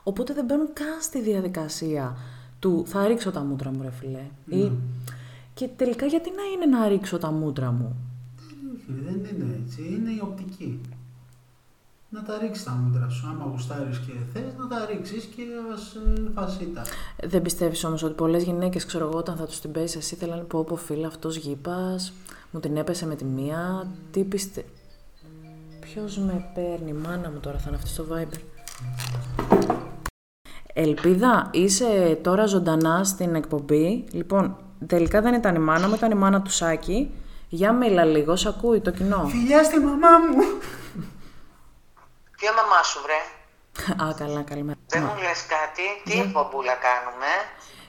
Οπότε 0.02 0.34
δεν 0.34 0.44
μπαίνουν 0.44 0.68
καν 0.72 1.00
στη 1.00 1.20
διαδικασία 1.20 2.16
του 2.58 2.84
θα 2.86 3.06
ρίξω 3.06 3.30
τα 3.30 3.40
μούτρα 3.40 3.70
μου, 3.70 3.82
ρε 3.82 3.90
φιλέ. 3.90 4.24
Ή, 4.46 4.72
και 5.54 5.68
τελικά 5.76 6.06
γιατί 6.06 6.30
να 6.30 6.42
είναι 6.54 6.76
να 6.78 6.88
ρίξω 6.88 7.18
τα 7.18 7.30
μούτρα 7.30 7.72
μου; 7.72 7.96
Όχι, 8.74 9.00
δεν 9.04 9.14
είναι 9.14 9.60
έτσι. 9.64 9.80
Είναι 9.82 10.10
η 10.10 10.20
οπτική. 10.22 10.80
Να 12.14 12.22
τα 12.22 12.38
ρίξεις 12.38 12.64
τα 12.64 12.70
μούτρα 12.70 13.08
σου. 13.08 13.26
Άμα 13.28 13.50
γουστάρεις 13.50 13.98
και 13.98 14.12
θες, 14.32 14.54
να 14.58 14.66
τα 14.66 14.86
ρίξεις 14.90 15.24
και 15.24 15.42
ας 15.74 15.96
φασίτα. 16.34 16.82
Δεν 17.22 17.42
πιστεύεις 17.42 17.84
όμως 17.84 18.02
ότι 18.02 18.14
πολλές 18.14 18.42
γυναίκες, 18.42 18.86
ξέρω 18.86 19.06
εγώ, 19.06 19.18
όταν 19.18 19.36
θα 19.36 19.46
τους 19.46 19.60
την 19.60 19.72
πέσεις, 19.72 19.96
εσύ 19.96 20.16
θέλανε 20.16 20.42
πω 20.42 20.64
πω 20.64 20.76
φίλε 20.76 21.06
αυτός 21.06 21.36
γήπας, 21.36 22.12
μου 22.50 22.60
την 22.60 22.76
έπεσε 22.76 23.06
με 23.06 23.14
τη 23.14 23.24
μία. 23.24 23.86
Τι 24.10 24.24
πιστε. 24.24 24.64
Ποιος 25.80 26.18
με 26.18 26.50
παίρνει, 26.54 26.92
μάνα 26.92 27.30
μου 27.30 27.38
τώρα 27.40 27.58
θα 27.58 27.64
είναι 27.66 27.76
αυτή 27.76 27.88
στο 27.88 28.04
Viber. 28.10 28.40
Ελπίδα, 30.72 31.50
είσαι 31.52 32.18
τώρα 32.22 32.46
ζωντανά 32.46 33.04
στην 33.04 33.34
εκπομπή. 33.34 34.04
Λοιπόν, 34.10 34.56
τελικά 34.86 35.20
δεν 35.20 35.34
ήταν 35.34 35.54
η 35.54 35.58
μάνα 35.58 35.88
μου, 35.88 35.94
ήταν 35.94 36.10
η 36.10 36.14
μάνα 36.14 36.42
του 36.42 36.50
Σάκη. 36.50 37.10
Για 37.48 37.72
μίλα 37.72 38.04
λίγο, 38.04 38.36
σ' 38.36 38.46
ακούει 38.46 38.80
το 38.80 38.90
κοινό. 38.90 39.26
Φιλιά 39.26 39.64
στη 39.64 39.78
μαμά 39.80 40.18
μου! 40.18 40.42
Ποια 42.42 42.52
μαμάς 42.52 42.86
σου, 42.86 43.00
βρε; 43.02 43.20
Α, 44.08 44.14
καλά, 44.14 44.42
καλημέρα. 44.42 44.78
Δεν 44.86 45.02
μου 45.02 45.14
λες 45.22 45.46
κάτι. 45.46 45.82
Τι 46.04 46.20
εκπομπούλα 46.20 46.74
κάνουμε; 46.74 47.26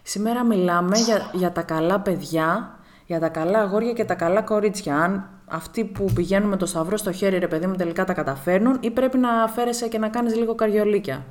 Σήμερα 0.04 0.44
μιλάμε 0.44 0.98
για, 0.98 1.30
για 1.34 1.52
τα 1.52 1.62
καλά 1.62 2.00
παιδιά, 2.00 2.80
για 3.06 3.20
τα 3.20 3.30
καλά 3.30 3.60
αγόρια 3.60 3.94
και 3.94 4.06
τα 4.06 4.16
καλά 4.16 4.42
κορίτσια. 4.42 4.96
Αν 4.96 5.42
αυτοί 5.50 5.86
που 5.86 6.06
πηγαίνουν 6.16 6.50
με 6.50 6.58
το 6.58 6.66
σταυρό 6.66 6.98
στο 6.98 7.12
χέρι, 7.12 7.38
ρε 7.38 7.48
παιδί 7.48 7.68
μου, 7.68 7.76
τελικά 7.76 8.04
τα 8.06 8.14
καταφέρνουν 8.14 8.78
ή 8.82 8.92
πρέπει 8.92 9.18
να 9.18 9.48
φέρεσαι 9.48 9.88
και 9.88 9.98
να 9.98 10.10
κάνεις 10.10 10.36
λίγο 10.36 10.56
καριολίκια; 10.56 11.26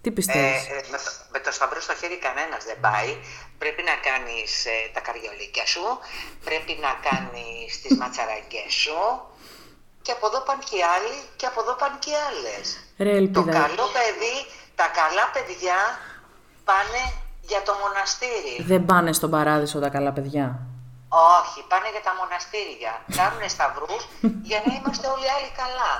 Τι 0.00 0.08
Ε, 0.08 0.12
πιστεύεις; 0.12 0.66
ε, 0.66 0.74
με, 0.90 0.96
το, 0.96 1.10
με 1.32 1.38
το 1.38 1.52
σταυρό 1.52 1.80
στο 1.80 1.94
χέρι 1.94 2.18
κανένας 2.18 2.64
δεν 2.64 2.80
πάει. 2.80 3.16
Πρέπει 3.58 3.82
να 3.82 3.94
κάνεις 4.08 4.66
ε, 4.66 4.90
τα 4.94 5.00
καριολίκια 5.00 5.66
σου. 5.66 5.84
Πρέπει 6.44 6.78
να 6.80 6.92
κάνεις 7.08 7.82
τις 7.82 7.96
ματσαραγκές 7.98 8.72
σου. 8.82 8.98
Και 10.02 10.12
από 10.16 10.26
εδώ 10.26 10.40
πάνε 10.40 10.62
και 10.68 10.76
οι 10.76 10.84
άλλοι 10.94 11.16
και 11.36 11.46
από 11.46 11.60
εδώ 11.60 11.72
πάνε 11.80 11.96
και 12.04 12.10
οι 12.10 12.18
άλλες. 12.28 12.66
Ρε 13.06 13.10
Το 13.10 13.16
Ελπίδα, 13.16 13.52
καλό 13.62 13.84
παιδί, 13.96 14.36
τα 14.74 14.86
καλά 15.00 15.24
παιδιά 15.34 15.78
πάνε 16.68 17.02
για 17.50 17.62
το 17.66 17.72
μοναστήρι. 17.82 18.54
δεν 18.70 18.84
πάνε 18.90 19.12
στον 19.12 19.30
παράδεισο 19.30 19.78
τα 19.84 19.88
καλά 19.88 20.12
παιδιά. 20.12 20.44
Όχι, 21.38 21.58
πάνε 21.68 21.88
για 21.94 22.02
τα 22.08 22.12
μοναστήρια. 22.20 22.92
Κάνουν 23.20 23.42
σταυρούς 23.56 24.02
για 24.48 24.58
να 24.66 24.70
είμαστε 24.76 25.06
όλοι 25.14 25.28
άλλοι 25.36 25.50
καλά. 25.62 25.92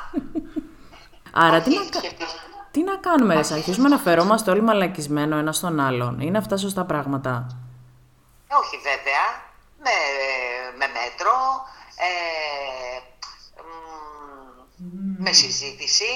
Άρα 1.47 1.61
τι 1.61 1.71
Όχι 1.71 1.79
να, 1.85 1.91
κα- 1.91 1.99
σχετικά. 1.99 2.27
τι 2.71 2.81
να 2.83 2.97
κάνουμε, 2.97 3.35
ρε, 3.35 3.41
ας 3.41 3.51
αρχίσουμε 3.51 3.89
να 3.89 3.99
φερόμαστε 3.99 4.51
όλοι 4.51 4.63
μαλακισμένο 4.63 5.37
ένα 5.37 5.53
στον 5.53 5.81
άλλον. 5.81 6.21
Είναι 6.21 6.39
αυτά 6.39 6.57
σωστά 6.57 6.85
πράγματα. 6.85 7.33
Όχι 8.61 8.77
βέβαια, 8.89 9.25
με, 9.85 9.97
με 10.79 10.87
μέτρο, 10.97 11.35
ε, 12.07 12.11
μ, 12.71 12.80
με 15.25 15.33
συζήτηση 15.43 16.11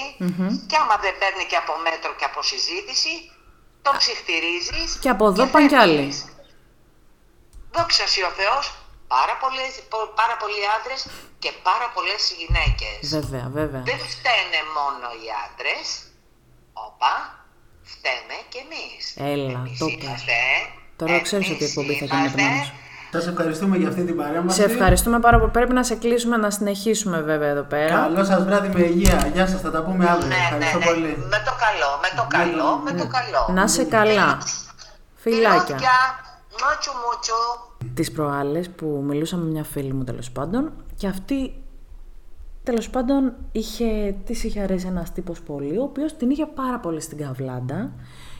και 0.69 0.77
άμα 0.81 0.95
δεν 1.03 1.13
παίρνει 1.21 1.45
και 1.51 1.59
από 1.63 1.73
μέτρο 1.87 2.11
και 2.19 2.25
από 2.31 2.39
συζήτηση, 2.51 3.13
τον 3.85 3.95
ψυχτηρίζεις 4.01 4.89
Και 5.03 5.09
από 5.15 5.25
εδώ 5.31 5.43
πάνε 5.53 5.67
κι 5.71 5.75
άλλοι. 5.83 5.95
φεύγεις. 5.97 6.19
Δόξα 7.75 8.05
σοι 8.11 8.21
ο 8.29 8.31
Θεός, 8.39 8.65
πάρα, 9.15 9.35
πολλές, 9.41 9.71
πο- 9.91 10.11
πάρα 10.21 10.35
πολλοί 10.41 10.61
άντρες 10.77 11.01
και 11.43 11.51
πάρα 11.69 11.87
πολλές 11.95 12.21
γυναίκες. 12.39 12.99
Βέβαια, 13.15 13.45
βέβαια. 13.59 13.81
Δεν 13.91 13.99
φταίνε 14.13 14.59
μόνο 14.77 15.07
οι 15.21 15.27
άντρες, 15.45 15.85
όπα, 16.85 17.13
φταίμε 17.91 18.35
κι 18.51 18.59
εμείς. 18.65 19.03
Έλα, 19.31 19.51
εμείς 19.59 19.77
το 19.81 19.85
πες. 19.85 19.93
είμαστε, 19.95 20.35
Τώρα 20.99 21.13
εμείς 21.13 21.27
ξέρεις 21.29 21.47
ότι 21.53 21.63
η 21.63 21.67
εκπομπή 21.69 21.93
θα 22.01 22.05
γίνεται 22.05 22.17
είμαστε 22.19 22.41
μόνος. 22.41 22.71
Θα 23.11 23.19
σε 23.19 23.29
ευχαριστούμε 23.29 23.77
για 23.77 23.87
αυτή 23.87 24.03
την 24.03 24.15
παρέμβαση. 24.15 24.59
Σε 24.61 24.65
ευχαριστούμε 24.65 25.19
πάρα 25.19 25.39
πολύ. 25.39 25.51
Πρέπει 25.51 25.73
να 25.73 25.83
σε 25.83 25.95
κλείσουμε 25.95 26.37
να 26.37 26.49
συνεχίσουμε 26.49 27.21
βέβαια 27.21 27.49
εδώ 27.49 27.61
πέρα. 27.61 27.95
Καλό 27.95 28.23
σας 28.23 28.43
βράδυ 28.43 28.69
με 28.73 28.83
υγεία. 28.83 29.29
Γεια 29.33 29.47
σας, 29.47 29.61
θα 29.61 29.71
τα 29.71 29.83
πούμε 29.83 30.05
αύριο. 30.05 30.27
Ναι, 30.27 30.35
ναι, 30.35 30.41
Ευχαριστώ 30.43 30.77
ναι. 30.77 30.85
πολύ. 30.85 31.17
Με 31.17 31.41
το 31.45 31.53
καλό, 31.65 31.89
με 32.01 32.09
το 32.15 32.25
καλό, 32.27 32.77
με 32.83 32.91
το 32.91 33.07
καλό. 33.07 33.59
Να 33.59 33.67
σε 33.67 33.83
καλά. 33.83 34.37
Φιλάκια. 35.15 35.61
Φιλάκια. 35.61 35.89
Μότσου 36.61 36.91
μότσου. 37.05 37.93
Τις 37.93 38.11
προάλλες 38.11 38.69
που 38.69 39.03
μιλούσα 39.07 39.37
με 39.37 39.43
μια 39.43 39.63
φίλη 39.63 39.93
μου 39.93 40.03
τέλος 40.03 40.31
πάντων 40.31 40.71
και 40.97 41.07
αυτή 41.07 41.53
τέλος 42.63 42.89
πάντων 42.89 43.33
είχε, 43.51 44.15
της 44.25 44.43
είχε 44.43 44.61
αρέσει 44.61 44.87
ένας 44.87 45.11
τύπος 45.11 45.41
πολύ 45.41 45.77
ο 45.77 45.83
οποίος 45.83 46.15
την 46.15 46.29
είχε 46.29 46.45
πάρα 46.45 46.79
πολύ 46.79 47.01
στην 47.01 47.17
καβλάντα 47.17 47.91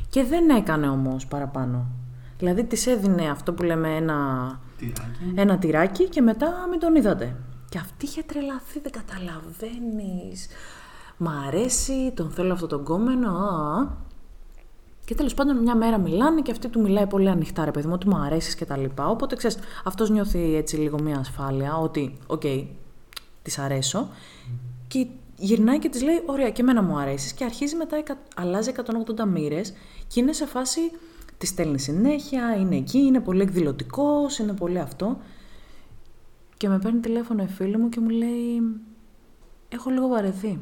και 0.10 0.24
δεν 0.24 0.50
έκανε 0.50 0.90
όμως 0.90 1.28
παραπάνω. 1.28 1.86
Δηλαδή 2.46 2.64
της 2.64 2.88
έδινε 2.88 3.30
αυτό 3.30 3.54
που 3.54 3.64
λέμε 3.64 3.96
ένα, 3.96 4.60
Τυράκι. 4.78 5.34
ένα 5.36 5.58
τυράκι 5.58 6.10
και 6.10 6.22
μετά 6.22 6.68
μην 6.70 6.80
τον 6.80 6.96
είδατε. 6.96 7.36
Και 7.70 7.78
αυτή 7.78 8.06
είχε 8.06 8.24
τρελαθεί, 8.24 8.80
δεν 8.80 8.92
καταλαβαίνεις. 8.92 10.48
Μ' 11.18 11.28
αρέσει, 11.48 12.12
τον 12.16 12.30
θέλω 12.32 12.54
αυτό 12.54 12.68
τον 12.68 12.84
κόμενο. 12.84 13.30
α, 13.30 13.80
α». 13.80 13.88
Και 15.06 15.16
τέλος 15.16 15.34
πάντων, 15.34 15.58
μια 15.58 15.76
μέρα 15.76 15.98
μιλάνε 15.98 16.42
και 16.42 16.52
αυτή 16.52 16.68
του 16.68 16.82
μιλάει 16.82 17.08
πολύ 17.08 17.30
ανοιχτά, 17.30 17.66
ρε 17.66 17.72
παιδί 17.72 17.88
μου, 17.88 17.94
ότι 17.94 18.08
μου 18.10 18.16
αρέσεις 18.18 18.56
και 18.56 18.66
τα 18.66 18.78
λοιπά. 18.78 19.08
Οπότε 19.10 19.36
ξέρεις, 19.36 19.58
αυτός 19.84 20.10
νιώθει 20.10 20.56
έτσι 20.56 20.76
λίγο 20.78 21.02
μια 21.02 21.18
ασφάλεια, 21.20 21.78
ότι, 21.78 22.18
OK, 22.28 22.42
okay, 22.46 22.66
της 23.42 23.58
αρέσω. 23.58 24.10
Και 24.88 25.08
γυρνάει 25.38 25.80
και 25.80 25.90
της 25.90 26.02
λέει: 26.04 26.24
Ωραία, 26.26 26.50
και 26.50 26.62
εμένα 26.62 26.82
μου 26.84 26.98
αρέσεις. 26.98 27.34
Και 27.34 27.44
αρχίζει 27.44 27.76
μετά, 27.76 27.96
εκα- 27.98 28.18
αλλάζει 28.36 28.70
180 28.70 29.26
μοίρες 29.26 29.74
και 30.08 30.20
είναι 30.20 30.34
σε 30.34 30.46
φάση. 30.46 30.80
Τη 31.38 31.46
στέλνει 31.46 31.80
συνέχεια, 31.80 32.56
είναι 32.56 32.76
εκεί, 32.76 32.98
είναι 32.98 33.20
πολύ 33.20 33.42
εκδηλωτικός, 33.42 34.38
είναι 34.38 34.54
πολύ 34.54 34.80
αυτό. 34.80 35.18
Και 36.58 36.70
με 36.70 36.80
παίρνει 36.80 37.00
τηλέφωνο 37.00 37.44
η 37.44 37.48
φίλη 37.48 37.78
μου 37.78 37.90
και 37.90 38.00
μου 38.00 38.10
λέει: 38.10 38.62
Έχω 39.70 39.90
λίγο 39.90 40.08
βαρεθεί. 40.08 40.60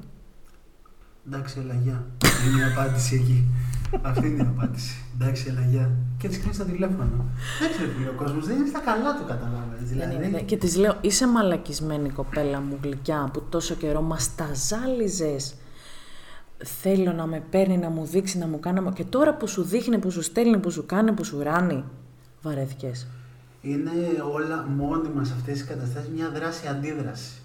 Εντάξει, 1.27 1.59
έλα, 1.59 1.73
γεια. 1.73 2.05
Είναι 2.47 2.61
η 2.61 2.63
απάντηση 2.63 3.15
εκεί. 3.15 3.47
Αυτή 4.01 4.27
είναι 4.27 4.43
η 4.43 4.47
απάντηση. 4.57 4.95
Εντάξει, 5.13 5.45
έλα, 5.49 5.61
γεια. 5.61 5.91
Και 6.17 6.27
της 6.27 6.37
κλείνεις 6.37 6.57
το 6.57 6.65
τηλέφωνο. 6.65 7.25
Εντάξει, 7.59 7.85
ρε 7.85 7.91
φίλε, 7.91 8.09
ο 8.09 8.13
κόσμος 8.13 8.47
δεν 8.47 8.57
είναι 8.57 8.67
στα 8.67 8.79
καλά 8.79 9.17
του, 9.17 9.25
καταλάβει. 9.27 9.83
Δηλαδή, 9.83 10.27
Ναι, 10.29 10.41
Και 10.41 10.57
της 10.57 10.75
λέω, 10.75 10.97
είσαι 11.01 11.27
μαλακισμένη 11.27 12.09
κοπέλα 12.09 12.61
μου 12.61 12.77
γλυκιά 12.83 13.29
που 13.33 13.43
τόσο 13.49 13.75
καιρό 13.75 14.01
μας 14.01 14.35
τα 14.35 14.49
ζάλιζες. 14.53 15.55
Θέλω 16.65 17.13
να 17.13 17.25
με 17.25 17.43
παίρνει, 17.49 17.77
να 17.77 17.89
μου 17.89 18.05
δείξει, 18.05 18.37
να 18.37 18.47
μου 18.47 18.59
κάνει. 18.59 18.93
Και 18.93 19.03
τώρα 19.03 19.33
που 19.33 19.47
σου 19.47 19.63
δείχνει, 19.63 19.97
που 19.97 20.11
σου 20.11 20.21
στέλνει, 20.21 20.57
που 20.57 20.71
σου 20.71 20.85
κάνει, 20.85 21.11
που 21.11 21.23
σου 21.23 21.43
ράνει, 21.43 21.83
βαρέθηκες. 22.41 23.07
είναι 23.61 23.91
όλα 24.33 24.65
μόνιμα 24.67 25.23
σε 25.23 25.33
αυτές 25.33 25.53
τις 25.53 25.67
καταστάσεις 25.67 26.09
μια 26.09 26.29
δράση-αντίδραση. 26.29 27.41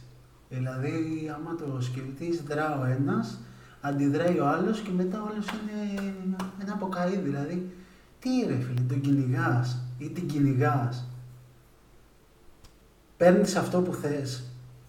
Δηλαδή, 0.48 1.32
άμα 1.34 1.54
το 1.54 1.80
σκεφτείς, 1.80 2.42
δρά 2.42 2.80
ο 2.80 2.84
ένας, 2.84 3.40
αντιδράει 3.80 4.38
ο 4.38 4.46
άλλος 4.46 4.80
και 4.80 4.90
μετά 4.90 5.22
ο 5.22 5.28
άλλος 5.32 5.46
είναι 5.46 6.00
ένα 6.62 6.72
αποκαεί. 6.72 7.16
Δηλαδή, 7.16 7.70
τι 8.18 8.28
ρε 8.46 8.54
φίλε, 8.54 8.80
τον 8.88 9.00
κυνηγάς 9.00 9.78
ή 9.98 10.08
την 10.08 10.26
κυνηγάς. 10.26 11.08
Παίρνεις 13.16 13.56
αυτό 13.56 13.80
που 13.80 13.92
θες 13.92 14.42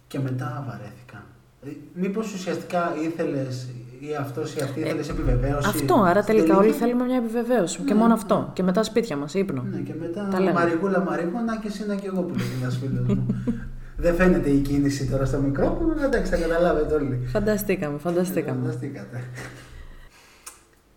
και 0.06 0.18
μετά 0.18 0.64
βαρέθηκα. 0.68 1.24
Ε, 1.62 1.68
Μήπως 1.94 2.34
ουσιαστικά 2.34 2.94
ήθελες 3.04 3.68
ή 3.98 4.14
αυτός 4.20 4.54
ή 4.54 4.60
αυτή 4.60 4.80
ήθελες 4.80 5.08
επιβεβαίωση. 5.08 5.68
Αυτό, 5.68 5.94
άρα 5.94 6.22
Στην 6.22 6.34
τελικά 6.34 6.56
όλοι 6.56 6.62
τελική- 6.66 6.84
θέλουμε 6.84 7.04
μια 7.04 7.16
επιβεβαίωση. 7.16 7.78
Και 7.78 7.92
Ναι, 7.92 7.94
μόνο 7.94 8.06
ναι. 8.06 8.12
αυτό. 8.14 8.50
Και 8.52 8.62
μετά 8.62 8.82
σπίτια 8.82 9.16
μας, 9.16 9.34
ύπνο. 9.34 9.62
Ναι, 9.70 9.78
και 9.78 9.94
μετά 10.00 10.28
Τα 10.30 10.38
λέμε. 10.40 10.52
Μαριγούλα 10.52 11.00
Μαριγούνα 11.00 11.58
και 11.58 11.66
εσύ 11.68 11.82
και 12.00 12.06
εγώ 12.06 12.22
που 12.22 12.34
λέει 12.38 12.46
ένας 12.60 12.76
φίλος 12.78 13.06
μου. 13.06 13.26
Δεν 14.04 14.14
φαίνεται 14.14 14.50
η 14.50 14.58
κίνηση 14.58 15.06
τώρα 15.06 15.24
στο 15.24 15.38
μικρόφωνο, 15.38 15.92
αλλά 15.92 16.04
εντάξει, 16.04 16.30
θα 16.32 16.36
καταλάβετε 16.38 16.94
όλοι. 16.94 17.26
Φανταστήκαμε, 17.26 17.98
φανταστήκαμε. 17.98 18.60
Φανταστήκατε. 18.60 19.24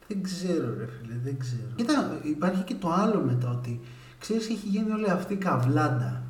Δεν 0.08 0.22
ξέρω, 0.24 0.66
ρε 0.80 0.86
φίλε, 0.86 1.16
δεν 1.24 1.38
ξέρω. 1.40 1.62
Κοίτα, 1.76 2.20
υπάρχει 2.24 2.64
και 2.64 2.74
το 2.80 2.90
άλλο 2.92 3.22
μετά 3.26 3.50
ότι 3.50 3.80
ξέρεις, 4.20 4.46
έχει 4.50 4.68
γίνει 4.68 4.92
όλη 4.92 5.10
αυτή 5.10 5.34
η 5.34 5.38
καβλάντα. 5.38 6.24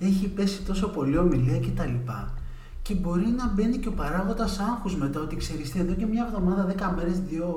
Έχει 0.00 0.28
πέσει 0.28 0.62
τόσο 0.62 0.88
πολύ 0.88 1.18
ομιλία 1.18 1.58
και 1.58 1.70
τα 1.76 1.86
λοιπά. 1.86 2.34
Και 2.88 2.94
μπορεί 2.94 3.26
να 3.26 3.48
μπαίνει 3.48 3.76
και 3.78 3.88
ο 3.88 3.92
παράγοντας 3.92 4.58
άγχους 4.58 4.96
μετά, 4.96 5.20
ότι 5.20 5.36
ξέρεις 5.36 5.70
τι, 5.70 5.78
εδώ 5.78 5.94
και 5.94 6.06
μια 6.06 6.24
εβδομάδα, 6.26 6.64
δέκα 6.64 6.92
μέρες, 6.92 7.20
δύο, 7.20 7.48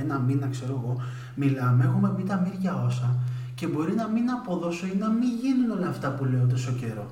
ένα 0.00 0.18
μήνα, 0.18 0.46
ξέρω 0.46 0.82
εγώ, 0.82 0.96
μιλάμε, 1.34 1.84
έχουμε 1.84 2.12
πει 2.16 2.22
τα 2.22 2.36
μύρια 2.36 2.84
όσα. 2.84 3.18
Και 3.54 3.66
μπορεί 3.66 3.94
να 3.94 4.08
μην 4.08 4.30
αποδώσω 4.30 4.86
ή 4.86 4.96
να 4.98 5.08
μην 5.08 5.28
γίνουν 5.42 5.70
όλα 5.70 5.88
αυτά 5.88 6.10
που 6.14 6.24
λέω 6.24 6.46
τόσο 6.46 6.72
καιρό. 6.72 7.06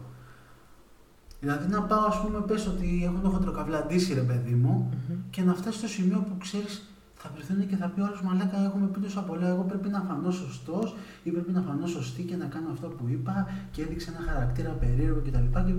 Δηλαδή 1.40 1.68
να 1.68 1.82
πάω, 1.82 2.04
ας 2.06 2.20
πούμε, 2.20 2.40
πες 2.40 2.66
ότι 2.66 3.02
έχω, 3.04 3.20
έχω 3.24 3.38
τροκαβλαντήσει 3.38 4.14
ρε 4.14 4.20
παιδί 4.20 4.54
μου 4.54 4.90
και 5.30 5.42
να 5.42 5.54
φτάσει 5.54 5.78
στο 5.78 5.88
σημείο 5.88 6.18
που 6.18 6.36
ξέρεις, 6.38 6.88
θα 7.14 7.30
βρεθούν 7.34 7.68
και 7.68 7.76
θα 7.76 7.86
πει 7.86 8.00
όλο 8.00 8.16
μαλάκα, 8.24 8.64
έχουμε 8.64 8.86
πει 8.86 9.00
τόσα 9.00 9.20
πολλά. 9.20 9.48
Εγώ 9.48 9.62
πρέπει 9.62 9.88
να 9.88 10.00
φανώ 10.08 10.30
σωστός 10.30 10.96
ή 11.22 11.30
πρέπει 11.30 11.52
να 11.52 11.60
φανώ 11.60 11.86
σωστή 11.86 12.22
και 12.22 12.36
να 12.36 12.44
κάνω 12.44 12.68
αυτό 12.72 12.86
που 12.88 13.04
είπα 13.08 13.48
και 13.70 13.82
έδειξε 13.82 14.10
ένα 14.16 14.32
χαρακτήρα 14.32 14.70
περίεργο 14.70 15.20
κτλ. 15.26 15.58
Και, 15.66 15.74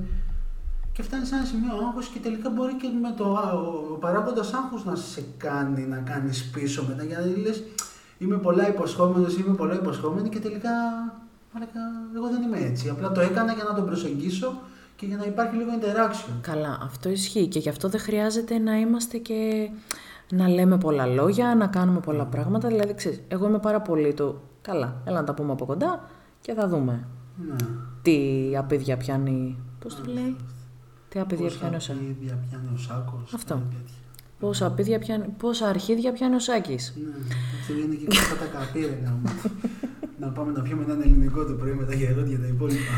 και 0.96 1.04
φτάνει 1.04 1.26
σε 1.26 1.36
ένα 1.36 1.46
σημείο 1.46 1.72
άγχος 1.88 2.08
και 2.08 2.20
τελικά 2.20 2.50
μπορεί 2.50 2.74
και 2.74 2.88
με 3.02 3.14
το 3.18 3.26
ο 3.94 3.98
παράγοντας 3.98 4.54
άγχος 4.54 4.86
να 4.86 4.96
σε 4.96 5.24
κάνει 5.38 5.82
να 5.82 5.98
κάνεις 5.98 6.50
πίσω 6.50 6.86
μετά. 6.88 7.04
Γιατί 7.04 7.40
λες, 7.40 7.64
είμαι 8.18 8.38
πολλά 8.38 8.70
υποσχόμενος, 8.70 9.38
είμαι 9.38 9.56
πολλά 9.56 9.74
υποσχόμενη 9.74 10.30
και 10.30 10.40
τελικά. 10.40 10.70
Μαλάκα, 11.54 11.80
εγώ 12.16 12.28
δεν 12.30 12.42
είμαι 12.42 12.58
έτσι. 12.58 12.90
Απλά 12.90 13.12
το 13.12 13.22
έκανα 13.22 13.54
για 13.54 13.64
να 13.64 13.74
τον 13.74 13.86
προσεγγίσω 13.86 14.62
και 14.96 15.06
για 15.06 15.18
να 15.18 15.26
υπάρχει 15.26 15.56
λίγο 15.56 15.70
interaction. 15.80 16.34
Καλά, 16.42 16.80
αυτό 16.84 17.10
ισχύει 17.10 17.48
και 17.48 17.60
γι' 17.60 17.70
αυτό 17.70 17.90
δεν 17.90 18.00
χρειάζεται 18.00 18.58
να 18.58 18.76
είμαστε 18.80 19.18
και 19.18 19.70
να 20.32 20.48
λέμε 20.48 20.78
πολλά 20.78 21.06
λόγια, 21.06 21.56
να 21.56 21.68
κάνουμε 21.68 22.00
πολλά 22.00 22.26
πράγματα. 22.26 22.68
Δηλαδή, 22.68 22.94
ξέρεις, 22.94 23.22
εγώ 23.28 23.48
είμαι 23.48 23.60
πάρα 23.60 23.82
πολύ 23.82 24.14
το 24.14 24.42
καλά, 24.62 25.02
έλα 25.06 25.20
να 25.20 25.26
τα 25.26 25.34
πούμε 25.34 25.52
από 25.52 25.66
κοντά 25.66 26.10
και 26.42 26.54
θα 26.54 26.68
δούμε. 26.68 27.08
Ναι. 27.48 27.56
Τι 28.02 28.18
απίδια 28.58 28.98
πιάνει, 28.98 29.58
πώς 29.80 29.96
το 29.96 30.02
λέει, 30.12 30.36
τι 31.16 31.22
απίδια 31.22 31.46
Πόσα 31.46 31.58
πιάνει 31.60 31.76
ο 31.76 31.80
Σάκης; 31.80 32.02
αρχίδια 32.02 32.40
πιάνει 32.50 32.70
ο 32.74 32.78
Σάκος. 32.78 33.34
Αυτό. 33.34 33.54
κάτι 33.54 33.76
τέτοια. 33.76 33.96
Πόσα, 34.40 34.66
απίδια 34.66 35.00
πιάνει, 35.00 35.26
πόσα 35.38 35.68
αρχίδια 35.68 36.12
πιάνει 36.12 36.36
ο 36.36 36.40
Σάκης; 36.40 36.94
Ναι, 36.96 37.12
αυτό 37.60 37.74
είναι 37.74 37.96
και 37.96 38.08
αυτά 38.10 38.36
τα 38.36 38.46
καπήρε 38.46 38.98
Να 40.20 40.28
πάμε 40.28 40.52
να 40.52 40.62
πιούμε 40.62 40.84
έναν 40.84 41.02
ελληνικό 41.02 41.46
το 41.46 41.54
πρωί 41.54 41.74
με 41.74 41.86
τα 41.86 41.94
γερόντια 41.94 42.40
τα 42.40 42.48
υπόλοιπα. 42.48 42.96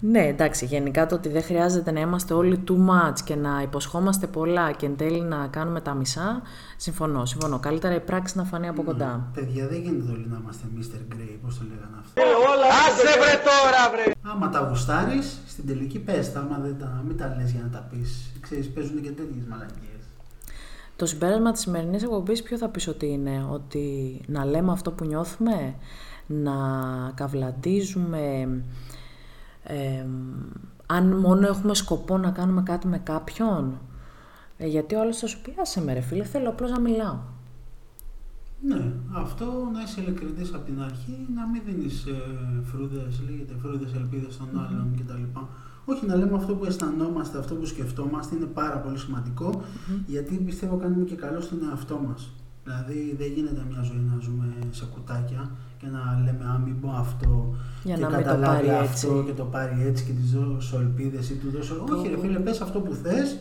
Ναι, 0.00 0.26
εντάξει, 0.26 0.64
γενικά 0.64 1.06
το 1.06 1.14
ότι 1.14 1.28
δεν 1.28 1.42
χρειάζεται 1.42 1.90
να 1.90 2.00
είμαστε 2.00 2.34
όλοι 2.34 2.64
too 2.68 2.72
much 2.72 3.20
και 3.24 3.34
να 3.34 3.62
υποσχόμαστε 3.62 4.26
πολλά 4.26 4.72
και 4.72 4.86
εν 4.86 4.96
τέλει 4.96 5.20
να 5.20 5.46
κάνουμε 5.46 5.80
τα 5.80 5.94
μισά, 5.94 6.42
συμφωνώ, 6.76 7.24
συμφωνώ. 7.24 7.58
Καλύτερα 7.58 7.94
η 7.94 8.00
πράξη 8.00 8.36
να 8.36 8.44
φανεί 8.44 8.68
από 8.68 8.82
κοντά. 8.82 9.30
Παιδιά, 9.34 9.68
δεν 9.68 9.80
γίνεται 9.82 10.12
όλοι 10.12 10.26
να 10.28 10.38
είμαστε 10.42 10.66
Mr. 10.76 11.14
Grey, 11.14 11.36
πώς 11.42 11.58
το 11.58 11.64
λέγανε 11.68 11.96
αυτό. 12.00 12.22
Άσε 12.86 13.18
βρε 13.18 13.34
τώρα 13.48 13.90
βρε! 13.92 14.12
Άμα 14.32 14.48
τα 14.48 14.60
γουστάρεις, 14.68 15.38
στην 15.48 15.66
τελική 15.66 15.98
πες 15.98 16.32
τα. 16.32 16.40
Άμα 16.40 16.58
δεν 16.62 16.78
τα, 16.78 17.02
μην 17.06 17.16
τα 17.16 17.36
λες 17.38 17.50
για 17.50 17.60
να 17.62 17.68
τα 17.68 17.88
πεις. 17.90 18.32
Ξέρεις, 18.40 18.68
παίζουν 18.68 19.02
και 19.02 19.10
τέτοιες 19.10 19.44
μαλακίες. 19.48 20.02
Το 20.96 21.06
συμπέρασμα 21.06 21.52
της 21.52 21.60
σημερινής 21.60 22.02
εκπομπής 22.02 22.42
ποιο 22.42 22.56
θα 22.56 22.68
πεις 22.68 22.88
ότι 22.88 23.06
είναι, 23.06 23.46
ότι 23.52 24.20
να 24.26 24.44
λέμε 24.44 24.72
αυτό 24.72 24.90
που 24.90 25.04
νιώθουμε, 25.04 25.74
να 26.26 26.52
καυλαντίζουμε, 27.14 28.48
ε, 29.68 30.06
αν 30.86 31.16
μόνο 31.16 31.46
έχουμε 31.46 31.74
σκοπό 31.74 32.18
να 32.18 32.30
κάνουμε 32.30 32.62
κάτι 32.62 32.86
με 32.86 32.98
κάποιον, 32.98 33.78
ε, 34.56 34.66
γιατί 34.66 34.94
ο 34.94 35.00
άλλος 35.00 35.18
θα 35.18 35.26
σου 35.26 35.40
πει, 35.40 35.54
άσε 35.60 35.80
με 35.80 35.92
ρε 35.92 36.00
φίλε, 36.00 36.24
θέλω 36.24 36.48
απλώς 36.48 36.70
να 36.70 36.80
μιλάω. 36.80 37.18
Ναι, 38.60 38.92
αυτό 39.12 39.44
να 39.72 39.82
είσαι 39.82 40.00
ειλικρινής 40.00 40.54
από 40.54 40.64
την 40.64 40.82
αρχή, 40.82 41.26
να 41.34 41.46
μην 41.46 41.62
δίνεις 41.66 42.06
ε, 42.06 42.22
φρούδες, 42.62 43.22
λέγεται 43.28 43.54
φρούδες 43.62 43.94
ελπίδες 43.94 44.34
στον 44.34 44.48
άλλον 44.54 44.94
κτλ. 44.96 45.40
Όχι 45.84 46.06
να 46.06 46.16
λέμε 46.16 46.36
αυτό 46.36 46.54
που 46.54 46.64
αισθανόμαστε, 46.64 47.38
αυτό 47.38 47.54
που 47.54 47.66
σκεφτόμαστε 47.66 48.36
είναι 48.36 48.44
πάρα 48.44 48.78
πολύ 48.78 48.98
σημαντικό, 48.98 49.62
γιατί 50.06 50.34
πιστεύω 50.34 50.76
κάνουμε 50.76 51.04
και 51.04 51.14
καλό 51.14 51.40
στον 51.40 51.58
εαυτό 51.70 52.00
μας. 52.08 52.30
Δηλαδή 52.68 53.14
δεν 53.18 53.28
γίνεται 53.34 53.62
μια 53.70 53.82
ζωή 53.82 54.02
να 54.12 54.16
ζούμε 54.20 54.46
σε 54.70 54.84
κουτάκια 54.94 55.50
και 55.78 55.86
να 55.86 56.00
λέμε 56.24 56.44
Α, 56.44 56.58
μην 56.64 56.80
πω 56.80 56.90
αυτό 56.90 57.54
Για 57.84 57.94
και 57.94 58.00
να 58.00 58.08
μην 58.08 58.16
το 58.16 58.22
καταλάβει 58.24 58.66
πάρει 58.66 58.70
αυτό 58.70 59.12
έτσι. 59.12 59.24
και 59.26 59.32
το 59.32 59.44
πάρει 59.44 59.76
έτσι 59.86 60.04
και 60.04 60.12
τη 60.12 60.24
δώσω 60.36 60.78
ελπίδες 60.78 61.30
ή 61.30 61.34
του 61.34 61.50
δώσω. 61.50 61.84
Όχι, 61.90 62.08
ρε 62.08 62.18
φίλε, 62.18 62.38
πες 62.38 62.60
αυτό 62.60 62.80
που 62.80 62.94
θες, 62.94 63.38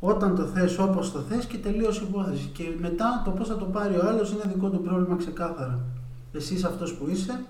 όταν 0.00 0.34
το 0.36 0.44
θες 0.44 0.78
όπως 0.78 1.12
το 1.12 1.20
θες 1.20 1.44
και 1.46 1.58
τελείωσε 1.58 2.00
η 2.04 2.06
υπόθεση. 2.08 2.50
Και 2.52 2.64
μετά 2.80 3.22
το 3.24 3.30
πώς 3.30 3.48
θα 3.48 3.56
το 3.56 3.64
πάρει 3.64 3.96
ο 3.96 4.08
άλλος 4.08 4.32
είναι 4.32 4.42
δικό 4.52 4.68
του 4.70 4.80
πρόβλημα 4.82 5.16
ξεκάθαρα. 5.16 5.84
Εσύ 6.32 6.54
είσαι 6.54 6.66
αυτός 6.66 6.94
που 6.94 7.08
είσαι, 7.10 7.44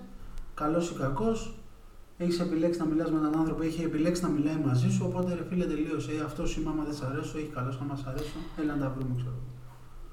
καλός 0.54 0.90
ή 0.90 0.94
κακός, 0.94 1.54
έχεις 2.18 2.40
επιλέξει 2.40 2.78
να 2.80 2.86
μιλάς 2.86 3.10
με 3.10 3.18
έναν 3.18 3.34
άνθρωπο, 3.38 3.62
έχει 3.62 3.82
επιλέξει 3.82 4.22
να 4.22 4.28
μιλάει 4.28 4.58
μαζί 4.66 4.90
σου, 4.90 5.02
οπότε 5.06 5.34
ρε 5.34 5.44
φίλε 5.48 5.64
τελείωσε. 5.64 6.10
Ε, 6.12 6.24
αυτός 6.24 6.56
είμαι 6.56 6.70
άμα 6.70 6.84
δεν 6.84 6.94
σ' 6.94 7.02
αρέσω, 7.02 7.38
έχει 7.38 7.50
καλός 7.54 7.78
άμα 7.82 7.96
σ' 7.96 8.06
αρέσω, 8.06 8.38
έλα 8.60 8.74
να 8.74 8.80
τα 8.82 8.92
βρούμε 8.96 9.14
ξέρω. 9.16 9.38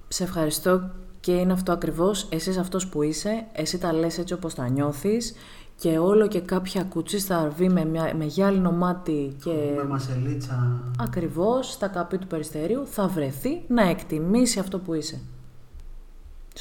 Σε 0.08 0.24
ευχαριστώ 0.24 0.89
και 1.20 1.32
είναι 1.32 1.54
αυτό 1.54 1.72
ακριβώς, 1.72 2.28
εσύ 2.30 2.50
είσαι 2.50 2.60
αυτός 2.60 2.88
που 2.88 3.02
είσαι, 3.04 3.46
εσύ 3.54 3.78
τα 3.78 3.94
λες 3.94 4.18
έτσι 4.18 4.34
όπως 4.34 4.54
τα 4.56 4.68
νιώθεις 4.70 5.34
και 5.80 5.98
όλο 5.98 6.28
και 6.28 6.39
κάποια 6.41 6.84
κουτσί 6.84 7.20
στα 7.20 7.38
αρβή 7.38 7.70
με, 7.70 7.86
μια, 7.86 8.13
με 8.18 8.26
γυάλινο 8.26 8.72
μάτι 8.72 9.36
και 9.44 9.52
Με 9.76 9.84
μασελίτσα. 9.84 10.82
ακριβώς 11.00 11.72
στα 11.72 11.88
καπί 11.88 12.18
του 12.18 12.28
περιστερίου 12.28 12.88
θα 12.88 13.08
βρεθεί 13.08 13.62
να 13.68 13.89
εκτιμήσει 13.89 14.60
αυτό 14.60 14.80
που 14.80 14.94
είσαι. 14.94 15.20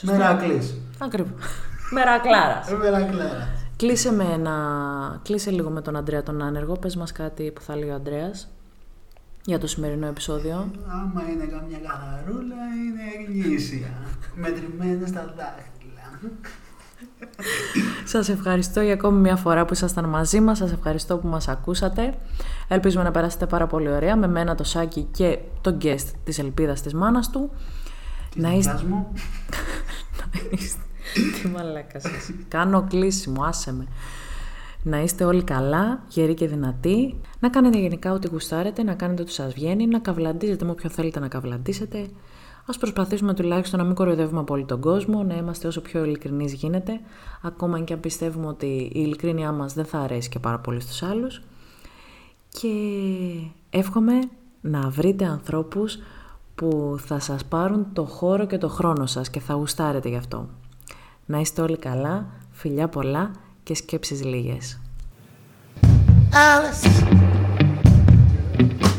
Μεράκλης. 0.03 0.75
Ακριβώς. 0.99 1.31
Μερακλάρας. 1.93 2.71
Ε, 2.71 2.75
Μερακλάρας. 2.77 3.49
Κλείσε, 3.77 4.13
με 4.13 4.25
ένα... 4.25 4.55
Κλείσε 5.23 5.51
λίγο 5.51 5.71
με 5.71 5.81
τον 5.81 5.97
Αντρέα 5.97 6.23
τον 6.23 6.43
άνεργο. 6.43 6.73
Πες 6.73 6.97
μας 6.97 7.13
κάτι 7.13 7.51
που 7.51 7.61
θα 7.61 7.77
λέει 7.77 7.89
ο 7.89 7.95
Αντρέας 7.95 8.49
για 9.45 9.59
το 9.59 9.67
σημερινό 9.67 10.07
επεισόδιο. 10.07 10.71
Άμα 10.87 11.23
είναι 11.33 11.45
καμιά 11.45 11.79
καθαρούλα 11.79 12.57
είναι 12.85 13.45
γνήσια. 13.45 13.93
Μετρημένα 14.35 15.07
στα 15.07 15.35
δάχτυλα. 15.37 16.33
Σας 18.05 18.29
ευχαριστώ 18.29 18.81
για 18.81 18.93
ακόμη 18.93 19.21
μια 19.21 19.37
φορά 19.37 19.65
που 19.65 19.73
ήσασταν 19.73 20.09
μαζί 20.09 20.41
μας. 20.41 20.59
Σας 20.59 20.73
ευχαριστώ 20.73 21.17
που 21.17 21.27
μας 21.27 21.49
ακούσατε. 21.49 22.15
Ελπίζουμε 22.69 23.03
να 23.03 23.11
περάσετε 23.11 23.47
πάρα 23.47 23.67
πολύ 23.67 23.89
ωραία 23.89 24.17
με 24.17 24.27
μένα, 24.29 24.55
το 24.55 24.65
Σάκη 24.65 25.03
και 25.11 25.39
το 25.61 25.77
guest 25.83 26.07
της 26.25 26.39
ελπίδας 26.39 26.81
της 26.83 26.95
μάνας 26.95 27.31
του. 27.31 27.51
Της 28.31 28.43
Να 28.43 28.51
είστε... 28.51 28.73
δικιάς 28.73 28.83
μου. 28.83 29.13
Τι 31.43 31.49
μαλάκα 31.49 32.01
σας. 32.01 32.31
Κάνω 32.49 32.87
κλείσιμο, 32.89 33.45
άσε 33.45 33.73
με. 33.73 33.87
Να 34.87 35.03
είστε 35.03 35.25
όλοι 35.25 35.43
καλά, 35.43 36.03
γεροί 36.09 36.35
και 36.35 36.47
δυνατοί. 36.47 37.21
Να 37.41 37.49
κάνετε 37.49 37.79
γενικά 37.79 38.13
ό,τι 38.13 38.29
γουστάρετε, 38.29 38.83
να 38.83 38.95
κάνετε 38.95 39.23
ό,τι 39.23 39.33
σας 39.33 39.55
βγαίνει, 39.55 39.87
να 39.87 39.99
καυλαντίζετε 39.99 40.65
με 40.65 40.71
όποιον 40.71 40.93
θέλετε 40.93 41.21
να 41.21 41.29
καυλαντίσετε. 41.29 42.09
Ας 42.67 42.79
προσπαθήσουμε 42.79 43.35
τουλάχιστον 43.35 43.79
να 43.79 43.85
μην 43.87 43.95
κοροϊδεύουμε 43.95 44.45
πολύ 44.45 44.65
τον 44.65 44.81
κόσμο, 44.81 45.23
να 45.23 45.37
είμαστε 45.37 45.67
όσο 45.67 45.81
πιο 45.81 46.05
ειλικρινείς 46.05 46.53
γίνεται, 46.53 47.01
ακόμα 47.43 47.81
και 47.81 47.93
αν 47.93 48.01
πιστεύουμε 48.01 48.47
ότι 48.47 48.67
η 48.67 48.91
ειλικρίνειά 48.95 49.53
μας 49.53 49.75
δεν 49.75 49.85
θα 49.85 49.99
αρέσει 49.99 50.29
και 50.29 50.39
πάρα 50.39 50.59
πολύ 50.59 50.81
στους 50.81 51.03
άλλους. 51.03 51.43
Και 52.49 52.69
εύχομαι 53.71 54.19
να 54.61 54.89
βρείτε 54.89 55.25
ανθρώπους 55.25 55.99
που 56.55 56.97
θα 56.99 57.19
σας 57.19 57.45
πάρουν 57.45 57.87
το 57.93 58.05
χώρο 58.05 58.47
και 58.47 58.59
το 58.59 58.69
χρόνο 58.69 59.07
σας 59.07 59.31
και 59.31 59.41
θα 59.41 59.55
γουστάρετε 59.55 60.09
γι' 60.09 60.17
αυτό. 60.17 60.49
Να 61.27 61.39
είστε 61.39 61.63
όλοι 61.63 61.77
καλά, 61.77 62.27
φιλιά 62.51 62.89
πολλά 62.89 63.31
και 63.64 63.76
σκέψεις 63.76 64.24
λίγες. 64.24 64.80
Alice, 66.32 66.86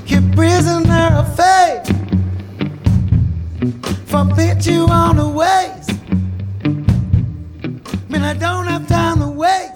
you're 0.06 0.28
prisoner 0.34 1.06
of 1.20 1.26
fate. 1.38 1.86
Forbid 4.12 4.66
you 4.66 4.80
on 5.02 5.16
the 5.22 5.28
ways. 5.40 5.86
Man, 8.10 8.22
I 8.32 8.34
don't 8.34 8.66
have 8.66 8.84
time 8.88 9.18
to 9.24 9.30
wait. 9.44 9.73